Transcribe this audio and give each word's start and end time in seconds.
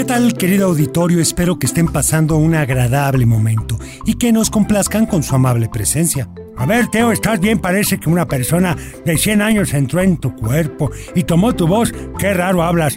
¿Qué 0.00 0.06
tal, 0.06 0.32
querido 0.32 0.68
auditorio? 0.68 1.20
Espero 1.20 1.58
que 1.58 1.66
estén 1.66 1.86
pasando 1.86 2.38
un 2.38 2.54
agradable 2.54 3.26
momento 3.26 3.78
y 4.06 4.14
que 4.14 4.32
nos 4.32 4.48
complazcan 4.48 5.04
con 5.04 5.22
su 5.22 5.34
amable 5.34 5.68
presencia. 5.68 6.26
A 6.56 6.64
ver, 6.64 6.86
Teo, 6.86 7.12
estás 7.12 7.38
bien. 7.38 7.58
Parece 7.58 7.98
que 7.98 8.08
una 8.08 8.26
persona 8.26 8.74
de 9.04 9.18
100 9.18 9.42
años 9.42 9.74
entró 9.74 10.00
en 10.00 10.16
tu 10.16 10.34
cuerpo 10.34 10.90
y 11.14 11.24
tomó 11.24 11.54
tu 11.54 11.66
voz. 11.66 11.92
Qué 12.18 12.32
raro 12.32 12.62
hablas. 12.62 12.96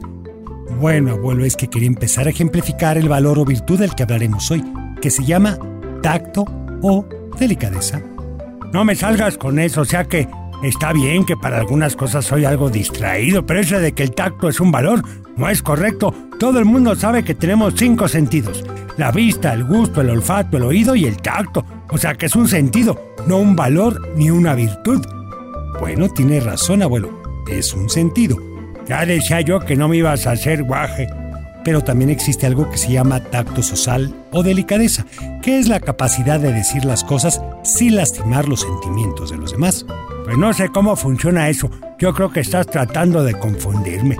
Bueno, 0.79 1.11
abuelo, 1.11 1.43
es 1.43 1.57
que 1.57 1.69
quería 1.69 1.89
empezar 1.89 2.27
a 2.27 2.29
ejemplificar 2.29 2.97
el 2.97 3.09
valor 3.09 3.37
o 3.37 3.43
virtud 3.43 3.79
del 3.79 3.95
que 3.95 4.03
hablaremos 4.03 4.49
hoy, 4.49 4.63
que 5.01 5.11
se 5.11 5.25
llama 5.25 5.59
tacto 6.01 6.45
o 6.81 7.05
delicadeza. 7.37 8.01
No 8.71 8.85
me 8.85 8.95
salgas 8.95 9.37
con 9.37 9.59
eso, 9.59 9.81
o 9.81 9.85
sea 9.85 10.05
que 10.05 10.29
Está 10.63 10.93
bien 10.93 11.25
que 11.25 11.35
para 11.35 11.57
algunas 11.57 11.97
cosas 11.97 12.23
soy 12.23 12.45
algo 12.45 12.69
distraído, 12.69 13.45
pero 13.45 13.59
eso 13.59 13.79
de 13.79 13.91
que 13.91 14.03
el 14.03 14.11
tacto 14.11 14.47
es 14.47 14.61
un 14.61 14.71
valor 14.71 15.03
no 15.35 15.49
es 15.49 15.61
correcto. 15.61 16.13
Todo 16.39 16.57
el 16.57 16.63
mundo 16.63 16.95
sabe 16.95 17.23
que 17.23 17.35
tenemos 17.35 17.73
cinco 17.75 18.07
sentidos. 18.07 18.63
La 18.97 19.11
vista, 19.11 19.51
el 19.51 19.65
gusto, 19.65 19.99
el 19.99 20.09
olfato, 20.09 20.55
el 20.55 20.63
oído 20.63 20.95
y 20.95 21.03
el 21.03 21.17
tacto. 21.17 21.65
O 21.89 21.97
sea 21.97 22.15
que 22.15 22.27
es 22.27 22.35
un 22.37 22.47
sentido, 22.47 23.13
no 23.27 23.39
un 23.39 23.57
valor 23.57 24.15
ni 24.15 24.29
una 24.29 24.55
virtud. 24.55 25.05
Bueno, 25.81 26.07
tiene 26.07 26.39
razón, 26.39 26.81
abuelo. 26.81 27.21
Es 27.49 27.73
un 27.73 27.89
sentido. 27.89 28.37
Ya 28.87 29.05
decía 29.05 29.41
yo 29.41 29.59
que 29.59 29.75
no 29.75 29.89
me 29.89 29.97
ibas 29.97 30.27
a 30.27 30.31
hacer 30.31 30.63
guaje. 30.63 31.07
Pero 31.65 31.81
también 31.81 32.09
existe 32.09 32.45
algo 32.45 32.69
que 32.69 32.77
se 32.77 32.93
llama 32.93 33.21
tacto 33.21 33.63
social 33.63 34.15
o 34.31 34.43
delicadeza, 34.43 35.05
que 35.41 35.59
es 35.59 35.67
la 35.67 35.81
capacidad 35.81 36.39
de 36.39 36.53
decir 36.53 36.85
las 36.85 37.03
cosas 37.03 37.41
sin 37.63 37.97
lastimar 37.97 38.47
los 38.47 38.61
sentimientos 38.61 39.29
de 39.29 39.37
los 39.37 39.51
demás. 39.51 39.85
Pues 40.23 40.37
no 40.37 40.53
sé 40.53 40.69
cómo 40.69 40.95
funciona 40.95 41.49
eso. 41.49 41.69
Yo 41.99 42.13
creo 42.13 42.31
que 42.31 42.39
estás 42.39 42.67
tratando 42.67 43.23
de 43.23 43.33
confundirme. 43.37 44.17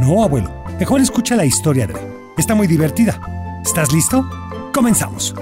No, 0.00 0.22
abuelo. 0.22 0.64
Mejor 0.78 1.00
escucha 1.00 1.36
la 1.36 1.44
historia 1.44 1.86
de. 1.86 1.94
Está 2.36 2.54
muy 2.54 2.66
divertida. 2.66 3.20
¿Estás 3.64 3.92
listo? 3.92 4.28
Comenzamos. 4.72 5.34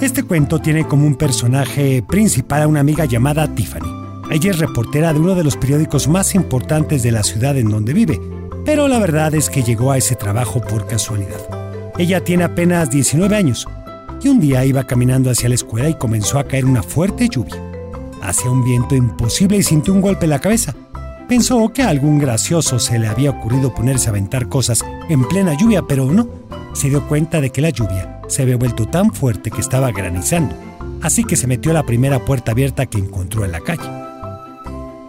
Este 0.00 0.22
cuento 0.22 0.60
tiene 0.60 0.86
como 0.86 1.06
un 1.06 1.16
personaje 1.16 2.02
principal 2.02 2.62
a 2.62 2.68
una 2.68 2.80
amiga 2.80 3.04
llamada 3.04 3.54
Tiffany. 3.54 3.88
Ella 4.30 4.50
es 4.50 4.58
reportera 4.58 5.12
de 5.12 5.20
uno 5.20 5.34
de 5.34 5.44
los 5.44 5.56
periódicos 5.56 6.08
más 6.08 6.34
importantes 6.34 7.02
de 7.02 7.12
la 7.12 7.22
ciudad 7.22 7.56
en 7.56 7.68
donde 7.68 7.92
vive 7.92 8.20
pero 8.64 8.88
la 8.88 8.98
verdad 8.98 9.34
es 9.34 9.50
que 9.50 9.62
llegó 9.62 9.92
a 9.92 9.98
ese 9.98 10.14
trabajo 10.14 10.60
por 10.60 10.86
casualidad. 10.86 11.92
Ella 11.98 12.24
tiene 12.24 12.44
apenas 12.44 12.90
19 12.90 13.36
años 13.36 13.68
y 14.22 14.28
un 14.28 14.40
día 14.40 14.64
iba 14.64 14.84
caminando 14.84 15.30
hacia 15.30 15.50
la 15.50 15.54
escuela 15.54 15.88
y 15.88 15.94
comenzó 15.94 16.38
a 16.38 16.44
caer 16.44 16.64
una 16.64 16.82
fuerte 16.82 17.28
lluvia. 17.28 17.73
Hacía 18.24 18.50
un 18.50 18.64
viento 18.64 18.94
imposible 18.94 19.58
y 19.58 19.62
sintió 19.62 19.92
un 19.92 20.00
golpe 20.00 20.24
en 20.24 20.30
la 20.30 20.40
cabeza. 20.40 20.74
Pensó 21.28 21.70
que 21.74 21.82
a 21.82 21.90
algún 21.90 22.18
gracioso 22.18 22.78
se 22.78 22.98
le 22.98 23.06
había 23.06 23.30
ocurrido 23.30 23.74
ponerse 23.74 24.08
a 24.08 24.10
aventar 24.10 24.48
cosas 24.48 24.82
en 25.10 25.28
plena 25.28 25.54
lluvia, 25.54 25.82
pero 25.86 26.10
no. 26.10 26.26
Se 26.72 26.88
dio 26.88 27.06
cuenta 27.06 27.42
de 27.42 27.50
que 27.50 27.60
la 27.60 27.68
lluvia 27.68 28.22
se 28.28 28.42
había 28.42 28.56
vuelto 28.56 28.86
tan 28.86 29.12
fuerte 29.12 29.50
que 29.50 29.60
estaba 29.60 29.92
granizando, 29.92 30.56
así 31.02 31.22
que 31.24 31.36
se 31.36 31.46
metió 31.46 31.70
a 31.70 31.74
la 31.74 31.84
primera 31.84 32.24
puerta 32.24 32.52
abierta 32.52 32.86
que 32.86 32.98
encontró 32.98 33.44
en 33.44 33.52
la 33.52 33.60
calle. 33.60 33.88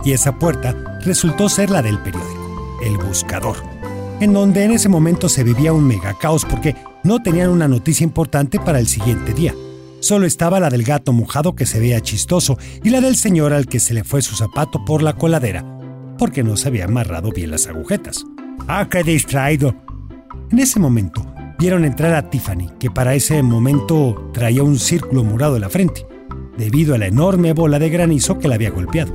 Y 0.03 0.11
esa 0.11 0.37
puerta 0.37 0.75
resultó 1.05 1.47
ser 1.47 1.69
la 1.69 1.81
del 1.81 1.99
periódico. 1.99 2.79
El 2.83 2.97
Buscador, 2.97 3.55
en 4.19 4.33
donde 4.33 4.65
en 4.65 4.71
ese 4.71 4.89
momento 4.89 5.29
se 5.29 5.43
vivía 5.45 5.71
un 5.71 5.87
mega 5.87 6.17
caos 6.17 6.43
porque 6.43 6.75
no 7.03 7.23
tenían 7.23 7.49
una 7.49 7.69
noticia 7.69 8.03
importante 8.03 8.59
para 8.59 8.79
el 8.79 8.87
siguiente 8.87 9.33
día. 9.33 9.53
Solo 10.05 10.27
estaba 10.27 10.59
la 10.59 10.69
del 10.69 10.83
gato 10.83 11.13
mojado 11.13 11.55
que 11.55 11.65
se 11.65 11.79
veía 11.79 11.99
chistoso 11.99 12.59
y 12.83 12.91
la 12.91 13.01
del 13.01 13.15
señor 13.15 13.53
al 13.53 13.65
que 13.65 13.79
se 13.79 13.95
le 13.95 14.03
fue 14.03 14.21
su 14.21 14.35
zapato 14.35 14.85
por 14.85 15.01
la 15.01 15.13
coladera, 15.13 15.65
porque 16.19 16.43
no 16.43 16.57
se 16.57 16.67
había 16.67 16.85
amarrado 16.85 17.31
bien 17.31 17.49
las 17.49 17.65
agujetas. 17.65 18.23
¡Ah, 18.67 18.87
qué 18.87 19.03
distraído! 19.03 19.73
En 20.51 20.59
ese 20.59 20.79
momento 20.79 21.25
vieron 21.57 21.85
entrar 21.85 22.13
a 22.13 22.29
Tiffany, 22.29 22.69
que 22.77 22.91
para 22.91 23.15
ese 23.15 23.41
momento 23.41 24.29
traía 24.31 24.61
un 24.61 24.77
círculo 24.77 25.23
morado 25.23 25.55
en 25.55 25.61
la 25.61 25.69
frente, 25.69 26.05
debido 26.55 26.93
a 26.93 26.99
la 26.99 27.07
enorme 27.07 27.53
bola 27.53 27.79
de 27.79 27.89
granizo 27.89 28.37
que 28.37 28.47
la 28.47 28.53
había 28.53 28.69
golpeado. 28.69 29.11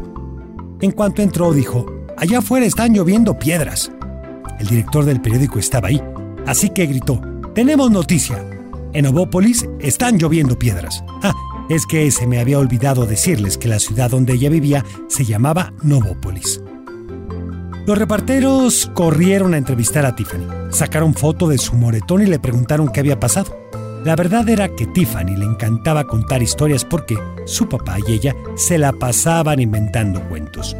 En 0.81 0.91
cuanto 0.91 1.23
entró, 1.23 1.53
dijo, 1.53 1.87
Allá 2.17 2.39
afuera 2.39 2.67
están 2.67 2.95
lloviendo 2.95 3.39
piedras. 3.39 3.93
El 4.59 4.67
director 4.67 5.05
del 5.05 5.21
periódico 5.21 5.61
estaba 5.61 5.87
ahí, 5.87 6.03
así 6.49 6.71
que 6.71 6.87
gritó, 6.87 7.21
Tenemos 7.55 7.93
noticia. 7.93 8.45
En 8.93 9.07
Obópolis 9.07 9.69
están 9.79 10.19
lloviendo 10.19 10.59
piedras. 10.59 11.05
Ah, 11.23 11.33
es 11.69 11.87
que 11.87 12.11
se 12.11 12.27
me 12.27 12.41
había 12.41 12.59
olvidado 12.59 13.07
decirles 13.07 13.57
que 13.57 13.69
la 13.69 13.79
ciudad 13.79 14.11
donde 14.11 14.33
ella 14.33 14.51
vivía 14.51 14.85
se 15.09 15.25
llamaba 15.25 15.73
Novópolis. 15.83 16.61
Los 17.87 17.97
reparteros 17.97 18.91
corrieron 18.93 19.55
a 19.55 19.59
entrevistar 19.59 20.05
a 20.05 20.17
Tiffany. 20.17 20.47
Sacaron 20.71 21.15
foto 21.15 21.47
de 21.47 21.59
su 21.59 21.77
moretón 21.77 22.23
y 22.23 22.27
le 22.27 22.41
preguntaron 22.41 22.89
qué 22.89 22.99
había 22.99 23.21
pasado. 23.21 23.57
La 24.05 24.17
verdad 24.17 24.49
era 24.49 24.75
que 24.75 24.87
Tiffany 24.87 25.37
le 25.37 25.45
encantaba 25.45 26.05
contar 26.05 26.43
historias 26.43 26.85
porque 26.85 27.17
su 27.47 27.69
papá 27.69 27.99
y 28.07 28.13
ella 28.13 28.35
se 28.57 28.77
la 28.77 28.93
pasaban 28.93 29.61
inventando 29.61 30.21
cuentos. 30.29 30.77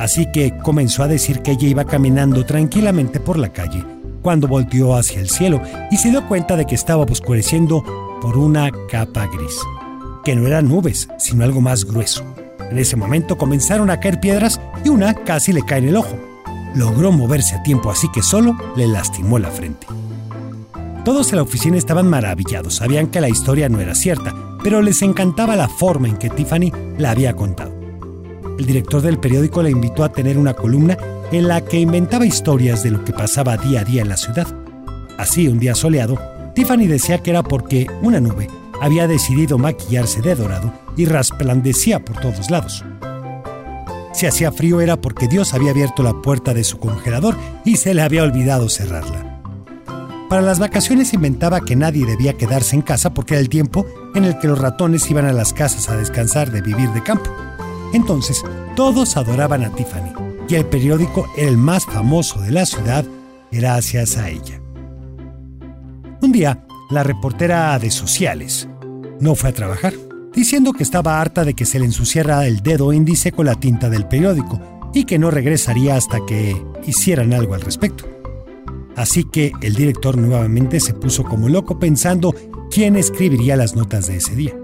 Así 0.00 0.26
que 0.32 0.58
comenzó 0.64 1.04
a 1.04 1.08
decir 1.08 1.42
que 1.42 1.52
ella 1.52 1.68
iba 1.68 1.84
caminando 1.84 2.44
tranquilamente 2.44 3.20
por 3.20 3.38
la 3.38 3.52
calle 3.52 3.84
cuando 4.22 4.48
volteó 4.48 4.96
hacia 4.96 5.20
el 5.20 5.28
cielo 5.28 5.60
y 5.90 5.96
se 5.96 6.10
dio 6.10 6.26
cuenta 6.28 6.56
de 6.56 6.64
que 6.64 6.74
estaba 6.74 7.02
oscureciendo 7.02 7.84
por 8.20 8.38
una 8.38 8.70
capa 8.88 9.26
gris, 9.26 9.58
que 10.24 10.34
no 10.34 10.46
eran 10.46 10.68
nubes, 10.68 11.08
sino 11.18 11.44
algo 11.44 11.60
más 11.60 11.84
grueso. 11.84 12.24
En 12.70 12.78
ese 12.78 12.96
momento 12.96 13.36
comenzaron 13.36 13.90
a 13.90 14.00
caer 14.00 14.20
piedras 14.20 14.60
y 14.84 14.88
una 14.88 15.14
casi 15.14 15.52
le 15.52 15.62
cae 15.62 15.80
en 15.80 15.88
el 15.88 15.96
ojo. 15.96 16.16
Logró 16.74 17.12
moverse 17.12 17.56
a 17.56 17.62
tiempo, 17.62 17.90
así 17.90 18.08
que 18.12 18.22
solo 18.22 18.56
le 18.76 18.86
lastimó 18.86 19.38
la 19.38 19.50
frente. 19.50 19.86
Todos 21.04 21.30
en 21.30 21.36
la 21.36 21.42
oficina 21.42 21.76
estaban 21.76 22.08
maravillados, 22.08 22.76
sabían 22.76 23.08
que 23.08 23.20
la 23.20 23.28
historia 23.28 23.68
no 23.68 23.80
era 23.80 23.94
cierta, 23.94 24.32
pero 24.62 24.80
les 24.80 25.02
encantaba 25.02 25.56
la 25.56 25.68
forma 25.68 26.08
en 26.08 26.16
que 26.16 26.30
Tiffany 26.30 26.72
la 26.96 27.10
había 27.10 27.34
contado 27.34 27.71
el 28.58 28.66
director 28.66 29.02
del 29.02 29.18
periódico 29.18 29.62
la 29.62 29.70
invitó 29.70 30.04
a 30.04 30.12
tener 30.12 30.38
una 30.38 30.54
columna 30.54 30.96
en 31.30 31.48
la 31.48 31.62
que 31.62 31.80
inventaba 31.80 32.26
historias 32.26 32.82
de 32.82 32.90
lo 32.90 33.04
que 33.04 33.12
pasaba 33.12 33.56
día 33.56 33.80
a 33.80 33.84
día 33.84 34.02
en 34.02 34.08
la 34.08 34.16
ciudad. 34.16 34.46
Así, 35.18 35.48
un 35.48 35.58
día 35.58 35.74
soleado, 35.74 36.18
Tiffany 36.54 36.86
decía 36.86 37.18
que 37.18 37.30
era 37.30 37.42
porque 37.42 37.86
una 38.02 38.20
nube 38.20 38.48
había 38.80 39.06
decidido 39.06 39.58
maquillarse 39.58 40.20
de 40.20 40.34
dorado 40.34 40.72
y 40.96 41.06
resplandecía 41.06 42.04
por 42.04 42.20
todos 42.20 42.50
lados. 42.50 42.84
Si 44.12 44.26
hacía 44.26 44.52
frío 44.52 44.80
era 44.80 45.00
porque 45.00 45.28
Dios 45.28 45.54
había 45.54 45.70
abierto 45.70 46.02
la 46.02 46.20
puerta 46.20 46.52
de 46.52 46.64
su 46.64 46.78
congelador 46.78 47.36
y 47.64 47.76
se 47.76 47.94
le 47.94 48.02
había 48.02 48.22
olvidado 48.22 48.68
cerrarla. 48.68 49.40
Para 50.28 50.42
las 50.42 50.58
vacaciones 50.58 51.12
inventaba 51.12 51.60
que 51.60 51.76
nadie 51.76 52.06
debía 52.06 52.38
quedarse 52.38 52.74
en 52.74 52.82
casa 52.82 53.12
porque 53.12 53.34
era 53.34 53.40
el 53.40 53.48
tiempo 53.48 53.86
en 54.14 54.24
el 54.24 54.38
que 54.38 54.48
los 54.48 54.58
ratones 54.58 55.10
iban 55.10 55.26
a 55.26 55.32
las 55.32 55.52
casas 55.52 55.88
a 55.88 55.96
descansar 55.96 56.50
de 56.50 56.62
vivir 56.62 56.88
de 56.90 57.02
campo. 57.02 57.30
Entonces, 57.92 58.42
todos 58.76 59.16
adoraban 59.16 59.64
a 59.64 59.70
Tiffany 59.70 60.12
y 60.48 60.54
el 60.54 60.66
periódico 60.66 61.28
era 61.36 61.48
el 61.48 61.56
más 61.56 61.84
famoso 61.84 62.40
de 62.40 62.50
la 62.50 62.66
ciudad 62.66 63.04
gracias 63.50 64.16
a 64.16 64.28
ella. 64.28 64.60
Un 66.20 66.32
día, 66.32 66.64
la 66.90 67.02
reportera 67.02 67.78
de 67.78 67.90
sociales 67.90 68.68
no 69.20 69.34
fue 69.34 69.50
a 69.50 69.54
trabajar, 69.54 69.94
diciendo 70.34 70.72
que 70.72 70.82
estaba 70.82 71.20
harta 71.20 71.44
de 71.44 71.54
que 71.54 71.66
se 71.66 71.78
le 71.78 71.84
ensuciara 71.84 72.46
el 72.46 72.60
dedo 72.60 72.92
índice 72.92 73.32
con 73.32 73.46
la 73.46 73.54
tinta 73.54 73.88
del 73.88 74.06
periódico 74.06 74.60
y 74.94 75.04
que 75.04 75.18
no 75.18 75.30
regresaría 75.30 75.96
hasta 75.96 76.24
que 76.26 76.60
hicieran 76.86 77.32
algo 77.32 77.54
al 77.54 77.60
respecto. 77.60 78.04
Así 78.96 79.24
que 79.24 79.52
el 79.62 79.74
director 79.74 80.18
nuevamente 80.18 80.80
se 80.80 80.92
puso 80.94 81.24
como 81.24 81.48
loco 81.48 81.78
pensando 81.78 82.34
quién 82.70 82.96
escribiría 82.96 83.56
las 83.56 83.74
notas 83.74 84.06
de 84.06 84.16
ese 84.16 84.34
día. 84.34 84.54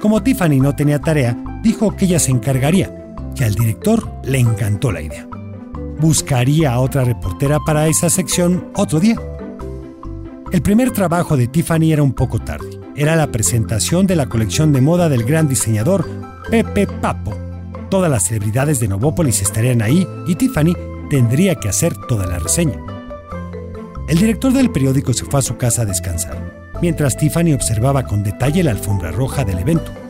Como 0.00 0.22
Tiffany 0.22 0.60
no 0.60 0.76
tenía 0.76 1.00
tarea, 1.00 1.36
dijo 1.66 1.96
que 1.96 2.04
ella 2.04 2.20
se 2.20 2.30
encargaría, 2.30 2.94
y 3.34 3.42
al 3.42 3.54
director 3.54 4.08
le 4.22 4.38
encantó 4.38 4.92
la 4.92 5.00
idea. 5.00 5.28
Buscaría 5.98 6.72
a 6.72 6.78
otra 6.78 7.04
reportera 7.04 7.58
para 7.66 7.88
esa 7.88 8.08
sección 8.08 8.70
otro 8.74 9.00
día. 9.00 9.16
El 10.52 10.62
primer 10.62 10.92
trabajo 10.92 11.36
de 11.36 11.48
Tiffany 11.48 11.92
era 11.92 12.04
un 12.04 12.12
poco 12.12 12.38
tarde. 12.38 12.78
Era 12.94 13.16
la 13.16 13.32
presentación 13.32 14.06
de 14.06 14.14
la 14.14 14.26
colección 14.26 14.72
de 14.72 14.80
moda 14.80 15.08
del 15.08 15.24
gran 15.24 15.48
diseñador 15.48 16.08
Pepe 16.50 16.86
Papo. 16.86 17.34
Todas 17.90 18.10
las 18.10 18.22
celebridades 18.22 18.78
de 18.78 18.86
Novópolis 18.86 19.42
estarían 19.42 19.82
ahí 19.82 20.06
y 20.28 20.36
Tiffany 20.36 20.74
tendría 21.10 21.56
que 21.56 21.68
hacer 21.68 21.94
toda 22.08 22.26
la 22.26 22.38
reseña. 22.38 22.78
El 24.08 24.18
director 24.18 24.52
del 24.52 24.70
periódico 24.70 25.12
se 25.12 25.24
fue 25.24 25.40
a 25.40 25.42
su 25.42 25.56
casa 25.56 25.82
a 25.82 25.86
descansar 25.86 26.56
mientras 26.80 27.16
Tiffany 27.16 27.52
observaba 27.54 28.04
con 28.04 28.22
detalle 28.22 28.62
la 28.62 28.72
alfombra 28.72 29.10
roja 29.10 29.44
del 29.44 29.58
evento. 29.58 30.05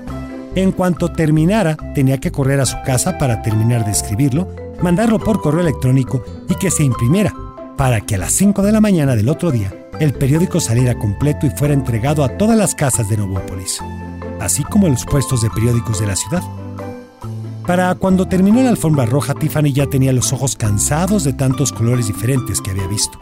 En 0.57 0.73
cuanto 0.73 1.13
terminara, 1.13 1.77
tenía 1.95 2.17
que 2.17 2.33
correr 2.33 2.61
a 2.61 2.67
su 2.67 2.79
casa 2.83 3.19
para 3.19 3.43
terminar 3.43 3.85
de 3.85 3.93
escribirlo, 3.93 4.49
mandarlo 4.83 5.19
por 5.19 5.43
correo 5.43 5.61
electrónico 5.61 6.25
y 6.49 6.55
que 6.55 6.71
se 6.71 6.83
imprimiera, 6.83 7.35
para 7.77 8.01
que 8.01 8.15
a 8.15 8.19
las 8.19 8.33
5 8.33 8.63
de 8.63 8.73
la 8.73 8.81
mañana 8.81 9.15
del 9.15 9.29
otro 9.29 9.51
día 9.51 9.71
el 10.01 10.15
periódico 10.15 10.59
saliera 10.59 10.99
completo 10.99 11.47
y 11.47 11.51
fuera 11.51 11.75
entregado 11.75 12.25
a 12.25 12.39
todas 12.39 12.57
las 12.57 12.75
casas 12.75 13.11
de 13.11 13.19
Novópolis, 13.19 13.81
así 14.41 14.65
como 14.65 14.87
a 14.87 14.91
los 14.91 15.05
puestos 15.05 15.43
de 15.43 15.51
periódicos 15.51 16.01
de 16.01 16.07
la 16.07 16.17
ciudad. 16.17 16.43
Para 17.67 17.95
cuando 17.95 18.27
terminó 18.27 18.63
la 18.63 18.71
alfombra 18.71 19.05
roja, 19.05 19.35
Tiffany 19.35 19.75
ya 19.75 19.87
tenía 19.87 20.15
los 20.15 20.33
ojos 20.33 20.57
cansados 20.57 21.23
de 21.25 21.35
tantos 21.35 21.71
colores 21.71 22.07
diferentes 22.07 22.63
que 22.63 22.71
había 22.71 22.87
visto. 22.87 23.19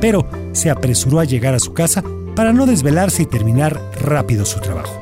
pero 0.00 0.26
se 0.50 0.68
apresuró 0.68 1.20
a 1.20 1.24
llegar 1.24 1.54
a 1.54 1.60
su 1.60 1.74
casa 1.74 2.02
para 2.34 2.52
no 2.52 2.66
desvelarse 2.66 3.22
y 3.22 3.26
terminar 3.26 3.80
rápido 4.00 4.44
su 4.44 4.58
trabajo. 4.58 5.01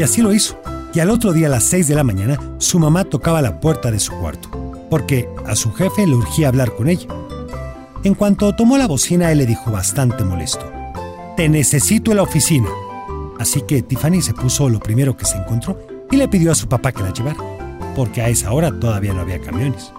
Y 0.00 0.02
así 0.02 0.22
lo 0.22 0.32
hizo. 0.32 0.58
Y 0.94 1.00
al 1.00 1.10
otro 1.10 1.34
día 1.34 1.48
a 1.48 1.50
las 1.50 1.64
6 1.64 1.86
de 1.86 1.94
la 1.94 2.04
mañana, 2.04 2.40
su 2.56 2.78
mamá 2.78 3.04
tocaba 3.04 3.42
la 3.42 3.60
puerta 3.60 3.90
de 3.90 4.00
su 4.00 4.12
cuarto, 4.12 4.48
porque 4.88 5.28
a 5.44 5.54
su 5.54 5.74
jefe 5.74 6.06
le 6.06 6.14
urgía 6.14 6.48
hablar 6.48 6.74
con 6.74 6.88
ella. 6.88 7.06
En 8.02 8.14
cuanto 8.14 8.56
tomó 8.56 8.78
la 8.78 8.86
bocina, 8.86 9.30
él 9.30 9.36
le 9.36 9.44
dijo 9.44 9.70
bastante 9.70 10.24
molesto, 10.24 10.64
Te 11.36 11.50
necesito 11.50 12.12
en 12.12 12.16
la 12.16 12.22
oficina. 12.22 12.70
Así 13.38 13.60
que 13.60 13.82
Tiffany 13.82 14.22
se 14.22 14.32
puso 14.32 14.70
lo 14.70 14.80
primero 14.80 15.18
que 15.18 15.26
se 15.26 15.36
encontró 15.36 15.78
y 16.10 16.16
le 16.16 16.28
pidió 16.28 16.50
a 16.50 16.54
su 16.54 16.66
papá 16.66 16.92
que 16.92 17.02
la 17.02 17.12
llevara, 17.12 17.36
porque 17.94 18.22
a 18.22 18.30
esa 18.30 18.52
hora 18.52 18.72
todavía 18.72 19.12
no 19.12 19.20
había 19.20 19.42
camiones. 19.42 19.92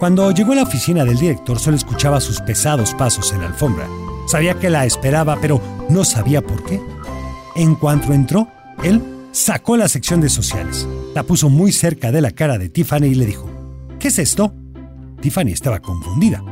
Cuando 0.00 0.32
llegó 0.32 0.54
a 0.54 0.56
la 0.56 0.62
oficina 0.64 1.04
del 1.04 1.18
director 1.18 1.60
solo 1.60 1.76
escuchaba 1.76 2.20
sus 2.20 2.40
pesados 2.40 2.94
pasos 2.94 3.32
en 3.32 3.42
la 3.42 3.46
alfombra. 3.46 3.86
Sabía 4.26 4.58
que 4.58 4.70
la 4.70 4.86
esperaba, 4.86 5.38
pero 5.40 5.60
no 5.88 6.02
sabía 6.02 6.42
por 6.42 6.64
qué. 6.64 6.80
En 7.54 7.76
cuanto 7.76 8.12
entró, 8.12 8.48
él 8.82 9.02
sacó 9.32 9.76
la 9.76 9.88
sección 9.88 10.20
de 10.20 10.28
sociales, 10.28 10.86
la 11.14 11.22
puso 11.22 11.48
muy 11.48 11.72
cerca 11.72 12.12
de 12.12 12.20
la 12.20 12.30
cara 12.30 12.58
de 12.58 12.68
Tiffany 12.68 13.06
y 13.06 13.14
le 13.14 13.26
dijo, 13.26 13.48
¿qué 13.98 14.08
es 14.08 14.18
esto? 14.18 14.54
Tiffany 15.20 15.52
estaba 15.52 15.80
confundida. 15.80 16.42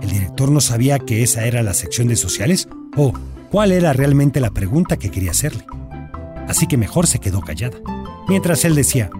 ¿El 0.00 0.10
director 0.10 0.50
no 0.50 0.60
sabía 0.60 0.98
que 0.98 1.22
esa 1.22 1.44
era 1.44 1.62
la 1.62 1.74
sección 1.74 2.08
de 2.08 2.16
sociales? 2.16 2.68
¿O 2.96 3.12
cuál 3.50 3.72
era 3.72 3.92
realmente 3.92 4.40
la 4.40 4.50
pregunta 4.50 4.96
que 4.96 5.10
quería 5.10 5.30
hacerle? 5.30 5.64
Así 6.48 6.66
que 6.66 6.76
mejor 6.76 7.06
se 7.06 7.18
quedó 7.18 7.40
callada. 7.40 7.78
Mientras 8.28 8.64
él 8.64 8.74
decía, 8.74 9.10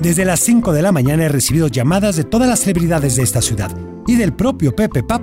desde 0.00 0.24
las 0.24 0.40
5 0.40 0.72
de 0.72 0.82
la 0.82 0.92
mañana 0.92 1.24
he 1.24 1.28
recibido 1.28 1.68
llamadas 1.68 2.16
de 2.16 2.24
todas 2.24 2.48
las 2.48 2.60
celebridades 2.60 3.16
de 3.16 3.22
esta 3.22 3.42
ciudad 3.42 3.70
y 4.06 4.16
del 4.16 4.32
propio 4.32 4.74
Pepe 4.74 5.02
Pap. 5.02 5.22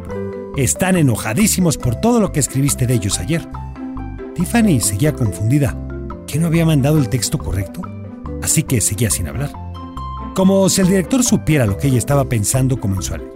Están 0.56 0.98
enojadísimos 0.98 1.78
por 1.78 1.96
todo 1.96 2.20
lo 2.20 2.31
que 2.31 2.40
escribiste 2.40 2.88
de 2.88 2.96
ellos 2.96 3.20
ayer. 3.20 3.48
Tiffany 4.36 4.80
seguía 4.80 5.14
confundida. 5.14 5.78
¿Que 6.30 6.38
no 6.38 6.46
había 6.46 6.64
mandado 6.64 7.00
el 7.00 7.10
texto 7.10 7.40
correcto? 7.40 7.81
Así 8.44 8.62
que 8.62 8.81
seguía 8.81 9.10
sin 9.10 9.28
hablar. 9.28 9.52
Como 10.36 10.70
si 10.70 10.81
el 10.81 10.88
director 10.88 11.24
supiera 11.24 11.66
lo 11.66 11.76
que 11.76 11.88
ella 11.88 11.98
estaba 11.98 12.30
pensando, 12.30 12.80
comenzó 12.80 13.16
a 13.16 13.18
leer. 13.18 13.34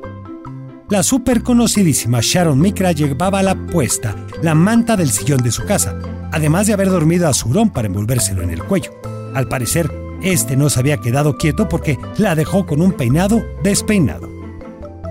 La 0.90 1.02
súper 1.02 1.42
conocidísima 1.42 2.20
Sharon 2.22 2.60
Micra 2.60 2.92
llevaba 2.92 3.40
a 3.40 3.44
la 3.44 3.56
puesta 3.56 4.16
la 4.44 4.54
manta 4.54 4.96
del 4.96 5.10
sillón 5.10 5.42
de 5.42 5.50
su 5.50 5.66
casa, 5.66 5.98
además 6.32 6.68
de 6.68 6.74
haber 6.74 6.92
dormido 6.92 7.28
a 7.28 7.34
su 7.34 7.50
para 7.74 7.88
envolvérselo 7.88 8.44
en 8.44 8.52
el 8.52 8.64
cuello. 8.64 8.92
Al 9.34 9.48
parecer, 9.48 9.92
este 10.22 10.56
no 10.56 10.70
se 10.70 10.80
había 10.80 10.98
quedado 10.98 11.36
quieto 11.40 11.68
porque 11.68 11.98
la 12.20 12.36
dejó 12.36 12.68
con 12.68 12.80
un 12.80 12.92
peinado 12.92 13.44
despeinado. 13.64 14.30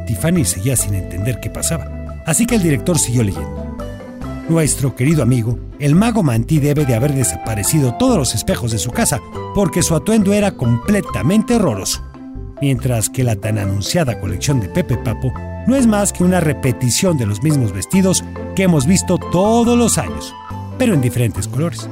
Tiffany 0.07 0.45
seguía 0.45 0.77
sin 0.77 0.95
entender 0.95 1.41
qué 1.41 1.51
pasaba, 1.51 2.23
así 2.27 2.47
que 2.47 2.55
el 2.55 2.63
director 2.63 2.97
siguió 2.97 3.25
leyendo. 3.25 3.62
Nuestro 4.49 4.95
querido 4.97 5.23
amigo, 5.23 5.59
el 5.79 5.95
mago 5.95 6.23
Manti 6.23 6.59
debe 6.59 6.85
de 6.85 6.95
haber 6.95 7.15
desaparecido 7.15 7.95
todos 7.95 8.19
los 8.19 8.35
espejos 8.35 8.73
de 8.73 8.79
su 8.79 8.91
casa 8.91 9.21
porque 9.55 9.83
su 9.83 9.95
atuendo 9.95 10.33
era 10.33 10.53
completamente 10.53 11.55
horroroso. 11.55 12.03
Mientras 12.61 13.09
que 13.09 13.25
la 13.25 13.37
tan 13.37 13.59
anunciada 13.59 14.21
colección 14.21 14.61
de 14.61 14.69
Pepe 14.69 14.97
Papo 14.97 15.33
no 15.67 15.77
es 15.77 15.87
más 15.87 16.13
que 16.13 16.25
una 16.25 16.41
repetición 16.41 17.17
de 17.17 17.27
los 17.27 17.43
mismos 17.43 17.73
vestidos 17.73 18.25
que 18.57 18.65
hemos 18.65 18.87
visto 18.87 19.17
todos 19.17 19.79
los 19.79 19.97
años, 19.97 20.35
pero 20.77 20.95
en 20.95 21.01
diferentes 21.01 21.47
colores. 21.47 21.89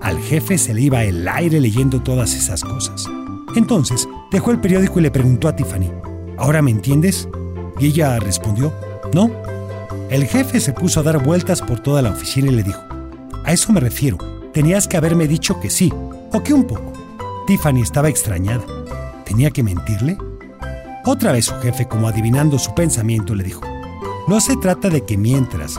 Al 0.00 0.18
jefe 0.20 0.58
se 0.58 0.74
le 0.74 0.82
iba 0.82 1.04
el 1.04 1.26
aire 1.26 1.60
leyendo 1.60 2.02
todas 2.02 2.34
esas 2.34 2.62
cosas. 2.62 3.06
Entonces 3.56 4.08
dejó 4.30 4.50
el 4.50 4.60
periódico 4.60 5.00
y 5.00 5.02
le 5.02 5.10
preguntó 5.10 5.48
a 5.48 5.56
Tiffany, 5.56 5.90
¿ahora 6.36 6.62
me 6.62 6.70
entiendes? 6.70 7.28
Y 7.78 7.86
ella 7.86 8.18
respondió, 8.18 8.72
no. 9.14 9.30
El 10.10 10.26
jefe 10.26 10.58
se 10.58 10.72
puso 10.72 10.98
a 10.98 11.02
dar 11.04 11.22
vueltas 11.22 11.62
por 11.62 11.78
toda 11.78 12.02
la 12.02 12.10
oficina 12.10 12.48
y 12.50 12.56
le 12.56 12.64
dijo, 12.64 12.82
a 13.44 13.52
eso 13.52 13.72
me 13.72 13.78
refiero, 13.78 14.18
tenías 14.52 14.88
que 14.88 14.96
haberme 14.96 15.28
dicho 15.28 15.60
que 15.60 15.70
sí, 15.70 15.92
o 16.32 16.42
que 16.42 16.52
un 16.52 16.64
poco. 16.64 16.92
Tiffany 17.46 17.80
estaba 17.80 18.08
extrañada. 18.08 18.64
¿Tenía 19.24 19.52
que 19.52 19.62
mentirle? 19.62 20.18
Otra 21.04 21.30
vez 21.30 21.44
su 21.44 21.54
jefe, 21.60 21.86
como 21.86 22.08
adivinando 22.08 22.58
su 22.58 22.74
pensamiento, 22.74 23.36
le 23.36 23.44
dijo, 23.44 23.60
no 24.26 24.40
se 24.40 24.56
trata 24.56 24.88
de 24.88 25.04
que 25.04 25.16
mientras, 25.16 25.78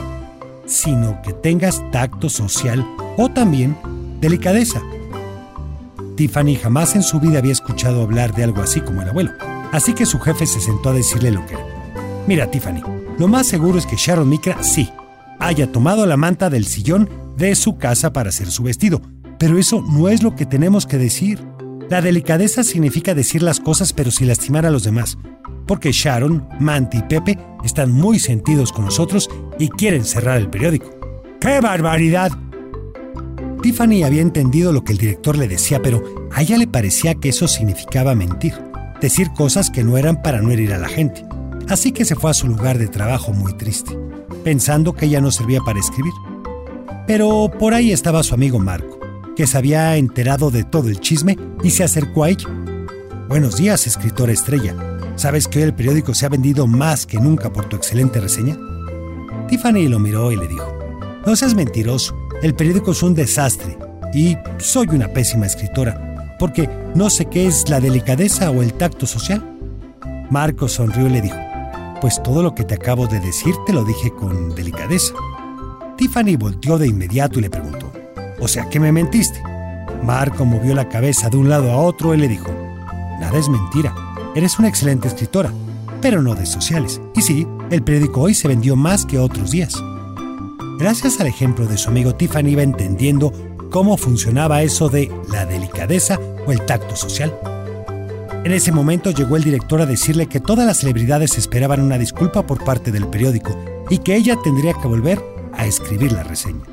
sino 0.64 1.20
que 1.20 1.34
tengas 1.34 1.82
tacto 1.90 2.30
social 2.30 2.86
o 3.18 3.28
también 3.30 3.76
delicadeza. 4.18 4.80
Tiffany 6.16 6.56
jamás 6.56 6.96
en 6.96 7.02
su 7.02 7.20
vida 7.20 7.38
había 7.38 7.52
escuchado 7.52 8.02
hablar 8.02 8.34
de 8.34 8.44
algo 8.44 8.62
así 8.62 8.80
como 8.80 9.02
el 9.02 9.10
abuelo, 9.10 9.32
así 9.72 9.92
que 9.92 10.06
su 10.06 10.18
jefe 10.20 10.46
se 10.46 10.60
sentó 10.60 10.88
a 10.88 10.94
decirle 10.94 11.30
lo 11.32 11.44
que 11.46 11.54
era. 11.54 11.66
Mira, 12.26 12.50
Tiffany, 12.50 12.82
lo 13.18 13.28
más 13.28 13.46
seguro 13.46 13.78
es 13.78 13.86
que 13.86 13.96
Sharon 13.96 14.28
Micra 14.28 14.62
sí 14.62 14.90
haya 15.38 15.70
tomado 15.70 16.06
la 16.06 16.16
manta 16.16 16.50
del 16.50 16.66
sillón 16.66 17.08
de 17.36 17.54
su 17.54 17.76
casa 17.76 18.12
para 18.12 18.28
hacer 18.28 18.50
su 18.50 18.62
vestido, 18.62 19.02
pero 19.38 19.58
eso 19.58 19.82
no 19.82 20.08
es 20.08 20.22
lo 20.22 20.36
que 20.36 20.46
tenemos 20.46 20.86
que 20.86 20.98
decir. 20.98 21.40
La 21.90 22.00
delicadeza 22.00 22.62
significa 22.62 23.14
decir 23.14 23.42
las 23.42 23.60
cosas 23.60 23.92
pero 23.92 24.10
sin 24.10 24.28
lastimar 24.28 24.66
a 24.66 24.70
los 24.70 24.84
demás, 24.84 25.18
porque 25.66 25.92
Sharon, 25.92 26.46
Manti 26.60 26.98
y 26.98 27.02
Pepe 27.02 27.38
están 27.64 27.90
muy 27.90 28.18
sentidos 28.18 28.72
con 28.72 28.84
nosotros 28.84 29.28
y 29.58 29.68
quieren 29.68 30.04
cerrar 30.04 30.38
el 30.38 30.48
periódico. 30.48 30.90
¡Qué 31.40 31.60
barbaridad! 31.60 32.30
Tiffany 33.62 34.02
había 34.04 34.22
entendido 34.22 34.72
lo 34.72 34.84
que 34.84 34.92
el 34.92 34.98
director 34.98 35.36
le 35.36 35.48
decía, 35.48 35.80
pero 35.82 36.02
a 36.32 36.42
ella 36.42 36.56
le 36.56 36.66
parecía 36.66 37.14
que 37.14 37.28
eso 37.28 37.46
significaba 37.46 38.14
mentir, 38.14 38.54
decir 39.00 39.32
cosas 39.32 39.70
que 39.70 39.84
no 39.84 39.98
eran 39.98 40.22
para 40.22 40.40
no 40.40 40.50
herir 40.50 40.72
a 40.72 40.78
la 40.78 40.88
gente. 40.88 41.24
Así 41.72 41.90
que 41.90 42.04
se 42.04 42.16
fue 42.16 42.30
a 42.30 42.34
su 42.34 42.48
lugar 42.48 42.76
de 42.76 42.86
trabajo 42.86 43.32
muy 43.32 43.54
triste, 43.54 43.98
pensando 44.44 44.92
que 44.92 45.06
ella 45.06 45.22
no 45.22 45.30
servía 45.30 45.62
para 45.62 45.80
escribir. 45.80 46.12
Pero 47.06 47.50
por 47.58 47.72
ahí 47.72 47.92
estaba 47.92 48.22
su 48.22 48.34
amigo 48.34 48.58
Marco, 48.58 49.00
que 49.34 49.46
se 49.46 49.56
había 49.56 49.96
enterado 49.96 50.50
de 50.50 50.64
todo 50.64 50.90
el 50.90 51.00
chisme 51.00 51.38
y 51.64 51.70
se 51.70 51.82
acercó 51.82 52.24
a 52.24 52.28
ella. 52.28 52.46
Buenos 53.26 53.56
días, 53.56 53.86
escritora 53.86 54.34
estrella. 54.34 54.76
¿Sabes 55.16 55.48
que 55.48 55.60
hoy 55.60 55.64
el 55.64 55.74
periódico 55.74 56.12
se 56.12 56.26
ha 56.26 56.28
vendido 56.28 56.66
más 56.66 57.06
que 57.06 57.18
nunca 57.18 57.50
por 57.50 57.64
tu 57.70 57.76
excelente 57.76 58.20
reseña? 58.20 58.58
Tiffany 59.48 59.88
lo 59.88 59.98
miró 59.98 60.30
y 60.30 60.36
le 60.36 60.48
dijo, 60.48 60.76
no 61.24 61.34
seas 61.36 61.54
mentiroso, 61.54 62.14
el 62.42 62.54
periódico 62.54 62.90
es 62.90 63.02
un 63.02 63.14
desastre 63.14 63.78
y 64.12 64.36
soy 64.58 64.88
una 64.90 65.08
pésima 65.08 65.46
escritora, 65.46 66.36
porque 66.38 66.68
no 66.94 67.08
sé 67.08 67.30
qué 67.30 67.46
es 67.46 67.70
la 67.70 67.80
delicadeza 67.80 68.50
o 68.50 68.60
el 68.60 68.74
tacto 68.74 69.06
social. 69.06 69.42
Marco 70.28 70.68
sonrió 70.68 71.06
y 71.06 71.10
le 71.10 71.22
dijo, 71.22 71.41
pues 72.02 72.20
todo 72.20 72.42
lo 72.42 72.52
que 72.52 72.64
te 72.64 72.74
acabo 72.74 73.06
de 73.06 73.20
decir 73.20 73.54
te 73.64 73.72
lo 73.72 73.84
dije 73.84 74.10
con 74.10 74.56
delicadeza. 74.56 75.14
Tiffany 75.96 76.36
volteó 76.36 76.76
de 76.76 76.88
inmediato 76.88 77.38
y 77.38 77.42
le 77.42 77.48
preguntó, 77.48 77.92
o 78.40 78.48
sea 78.48 78.68
que 78.68 78.80
me 78.80 78.90
mentiste. 78.90 79.40
Marco 80.02 80.44
movió 80.44 80.74
la 80.74 80.88
cabeza 80.88 81.30
de 81.30 81.36
un 81.36 81.48
lado 81.48 81.70
a 81.70 81.76
otro 81.76 82.12
y 82.12 82.16
le 82.16 82.26
dijo, 82.26 82.50
nada 83.20 83.38
es 83.38 83.48
mentira, 83.48 83.94
eres 84.34 84.58
una 84.58 84.66
excelente 84.66 85.06
escritora, 85.06 85.52
pero 86.00 86.20
no 86.20 86.34
de 86.34 86.44
sociales. 86.44 87.00
Y 87.14 87.22
sí, 87.22 87.46
el 87.70 87.84
periódico 87.84 88.22
hoy 88.22 88.34
se 88.34 88.48
vendió 88.48 88.74
más 88.74 89.06
que 89.06 89.20
otros 89.20 89.52
días. 89.52 89.72
Gracias 90.80 91.20
al 91.20 91.28
ejemplo 91.28 91.66
de 91.66 91.78
su 91.78 91.88
amigo 91.88 92.16
Tiffany 92.16 92.48
iba 92.48 92.62
entendiendo 92.62 93.32
cómo 93.70 93.96
funcionaba 93.96 94.62
eso 94.62 94.88
de 94.88 95.08
la 95.30 95.46
delicadeza 95.46 96.18
o 96.48 96.50
el 96.50 96.66
tacto 96.66 96.96
social. 96.96 97.32
En 98.44 98.52
ese 98.52 98.72
momento 98.72 99.10
llegó 99.10 99.36
el 99.36 99.44
director 99.44 99.80
a 99.80 99.86
decirle 99.86 100.26
que 100.26 100.40
todas 100.40 100.66
las 100.66 100.78
celebridades 100.78 101.38
esperaban 101.38 101.80
una 101.80 101.98
disculpa 101.98 102.44
por 102.46 102.64
parte 102.64 102.90
del 102.90 103.06
periódico 103.06 103.56
y 103.88 103.98
que 103.98 104.16
ella 104.16 104.36
tendría 104.42 104.74
que 104.74 104.88
volver 104.88 105.22
a 105.54 105.64
escribir 105.66 106.12
la 106.12 106.24
reseña. 106.24 106.64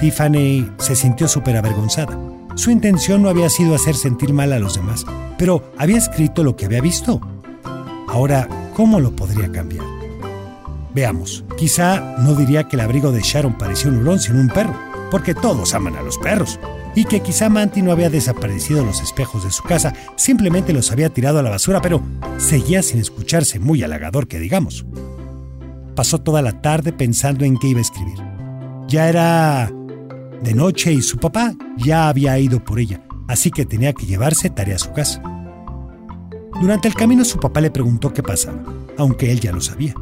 Tiffany 0.00 0.70
se 0.78 0.94
sintió 0.94 1.26
súper 1.26 1.56
avergonzada. 1.56 2.18
Su 2.54 2.70
intención 2.70 3.22
no 3.22 3.28
había 3.28 3.48
sido 3.48 3.74
hacer 3.74 3.94
sentir 3.94 4.32
mal 4.32 4.52
a 4.52 4.58
los 4.58 4.74
demás, 4.74 5.04
pero 5.38 5.72
había 5.78 5.98
escrito 5.98 6.44
lo 6.44 6.54
que 6.54 6.66
había 6.66 6.80
visto. 6.80 7.20
Ahora, 8.08 8.48
¿cómo 8.74 9.00
lo 9.00 9.16
podría 9.16 9.50
cambiar? 9.50 9.84
Veamos, 10.94 11.44
quizá 11.56 12.16
no 12.18 12.34
diría 12.34 12.68
que 12.68 12.76
el 12.76 12.80
abrigo 12.80 13.10
de 13.10 13.22
Sharon 13.22 13.56
parecía 13.56 13.90
un 13.90 13.98
hurón 13.98 14.20
sino 14.20 14.38
un 14.40 14.48
perro, 14.48 14.74
porque 15.10 15.34
todos 15.34 15.72
aman 15.72 15.96
a 15.96 16.02
los 16.02 16.18
perros, 16.18 16.60
y 16.94 17.04
que 17.04 17.20
quizá 17.20 17.48
Manti 17.48 17.82
no 17.82 17.92
había 17.92 18.10
desaparecido 18.10 18.84
los 18.84 19.00
espejos 19.00 19.44
de 19.44 19.50
su 19.50 19.62
casa, 19.62 19.94
simplemente 20.16 20.72
los 20.72 20.92
había 20.92 21.08
tirado 21.10 21.38
a 21.38 21.42
la 21.42 21.50
basura, 21.50 21.80
pero 21.80 22.02
seguía 22.38 22.82
sin 22.82 23.00
escucharse 23.00 23.58
muy 23.58 23.82
halagador 23.82 24.28
que 24.28 24.38
digamos. 24.38 24.84
Pasó 25.94 26.18
toda 26.18 26.42
la 26.42 26.60
tarde 26.60 26.92
pensando 26.92 27.44
en 27.44 27.58
qué 27.58 27.68
iba 27.68 27.78
a 27.78 27.82
escribir. 27.82 28.18
Ya 28.88 29.08
era 29.08 29.72
de 30.42 30.54
noche 30.54 30.92
y 30.92 31.02
su 31.02 31.18
papá 31.18 31.54
ya 31.76 32.08
había 32.08 32.38
ido 32.38 32.62
por 32.62 32.78
ella, 32.78 33.02
así 33.28 33.50
que 33.50 33.64
tenía 33.64 33.92
que 33.92 34.06
llevarse 34.06 34.50
tarea 34.50 34.76
a 34.76 34.80
su 34.80 34.92
casa. 34.92 35.22
Durante 36.60 36.88
el 36.88 36.94
camino 36.94 37.24
su 37.24 37.38
papá 37.38 37.60
le 37.60 37.70
preguntó 37.70 38.12
qué 38.12 38.22
pasaba, 38.22 38.62
aunque 38.98 39.32
él 39.32 39.40
ya 39.40 39.52
lo 39.52 39.60
sabía. 39.60 39.94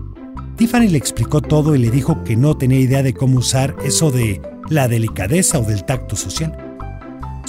Tiffany 0.57 0.89
le 0.89 0.99
explicó 0.99 1.41
todo 1.41 1.75
y 1.75 1.79
le 1.79 1.91
dijo 1.91 2.23
que 2.23 2.37
no 2.37 2.57
tenía 2.57 2.81
idea 2.81 3.03
de 3.03 3.15
cómo 3.15 3.39
usar 3.39 3.77
eso 3.83 4.11
de 4.11 4.43
la 4.69 4.89
delicadeza 4.89 5.59
o 5.59 5.63
del 5.63 5.85
tacto 5.85 6.17
social. 6.17 6.70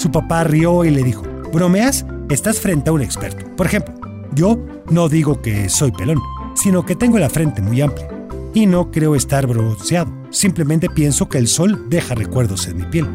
Su 0.02 0.10
papá 0.10 0.44
rió 0.44 0.84
y 0.84 0.90
le 0.90 1.04
dijo, 1.04 1.22
¿bromeas? 1.54 2.08
Estás 2.28 2.60
frente 2.60 2.90
a 2.90 2.94
un 2.94 3.04
experto. 3.04 3.46
Por 3.56 3.68
ejemplo, 3.68 3.94
yo 4.34 4.60
no 4.90 5.10
digo 5.10 5.44
que 5.44 5.70
soy 5.70 5.92
pelón, 5.92 6.18
sino 6.56 6.84
que 6.84 6.96
tengo 6.96 7.20
la 7.20 7.30
frente 7.30 7.62
muy 7.62 7.82
amplia. 7.82 8.10
Y 8.56 8.66
no 8.66 8.90
creo 8.90 9.14
estar 9.14 9.46
bronceado, 9.46 10.12
simplemente 10.32 10.90
pienso 10.90 11.30
que 11.30 11.38
el 11.38 11.48
sol 11.48 11.86
deja 11.88 12.16
recuerdos 12.16 12.66
en 12.66 12.78
mi 12.78 12.86
piel. 12.86 13.08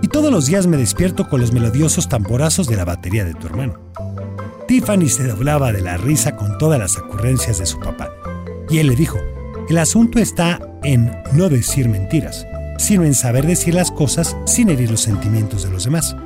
Y 0.00 0.08
todos 0.08 0.32
los 0.32 0.46
días 0.46 0.66
me 0.66 0.78
despierto 0.78 1.28
con 1.28 1.42
los 1.42 1.52
melodiosos 1.52 2.08
tamborazos 2.08 2.68
de 2.68 2.76
la 2.76 2.86
batería 2.86 3.26
de 3.26 3.34
tu 3.34 3.46
hermano. 3.46 3.74
Tiffany 4.66 5.10
se 5.10 5.26
doblaba 5.26 5.72
de 5.72 5.82
la 5.82 5.98
risa 5.98 6.36
con 6.36 6.56
todas 6.56 6.78
las 6.78 6.96
ocurrencias 6.96 7.58
de 7.58 7.66
su 7.66 7.78
papá. 7.80 8.08
Y 8.70 8.78
él 8.78 8.86
le 8.86 8.96
dijo, 8.96 9.18
el 9.68 9.76
asunto 9.76 10.18
está 10.18 10.58
en 10.84 11.14
no 11.34 11.50
decir 11.50 11.90
mentiras, 11.90 12.46
sino 12.78 13.04
en 13.04 13.14
saber 13.14 13.46
decir 13.46 13.74
las 13.74 13.90
cosas 13.90 14.36
sin 14.46 14.68
herir 14.68 14.90
los 14.90 15.02
sentimientos 15.02 15.64
de 15.64 15.70
los 15.70 15.84
demás. 15.84 16.16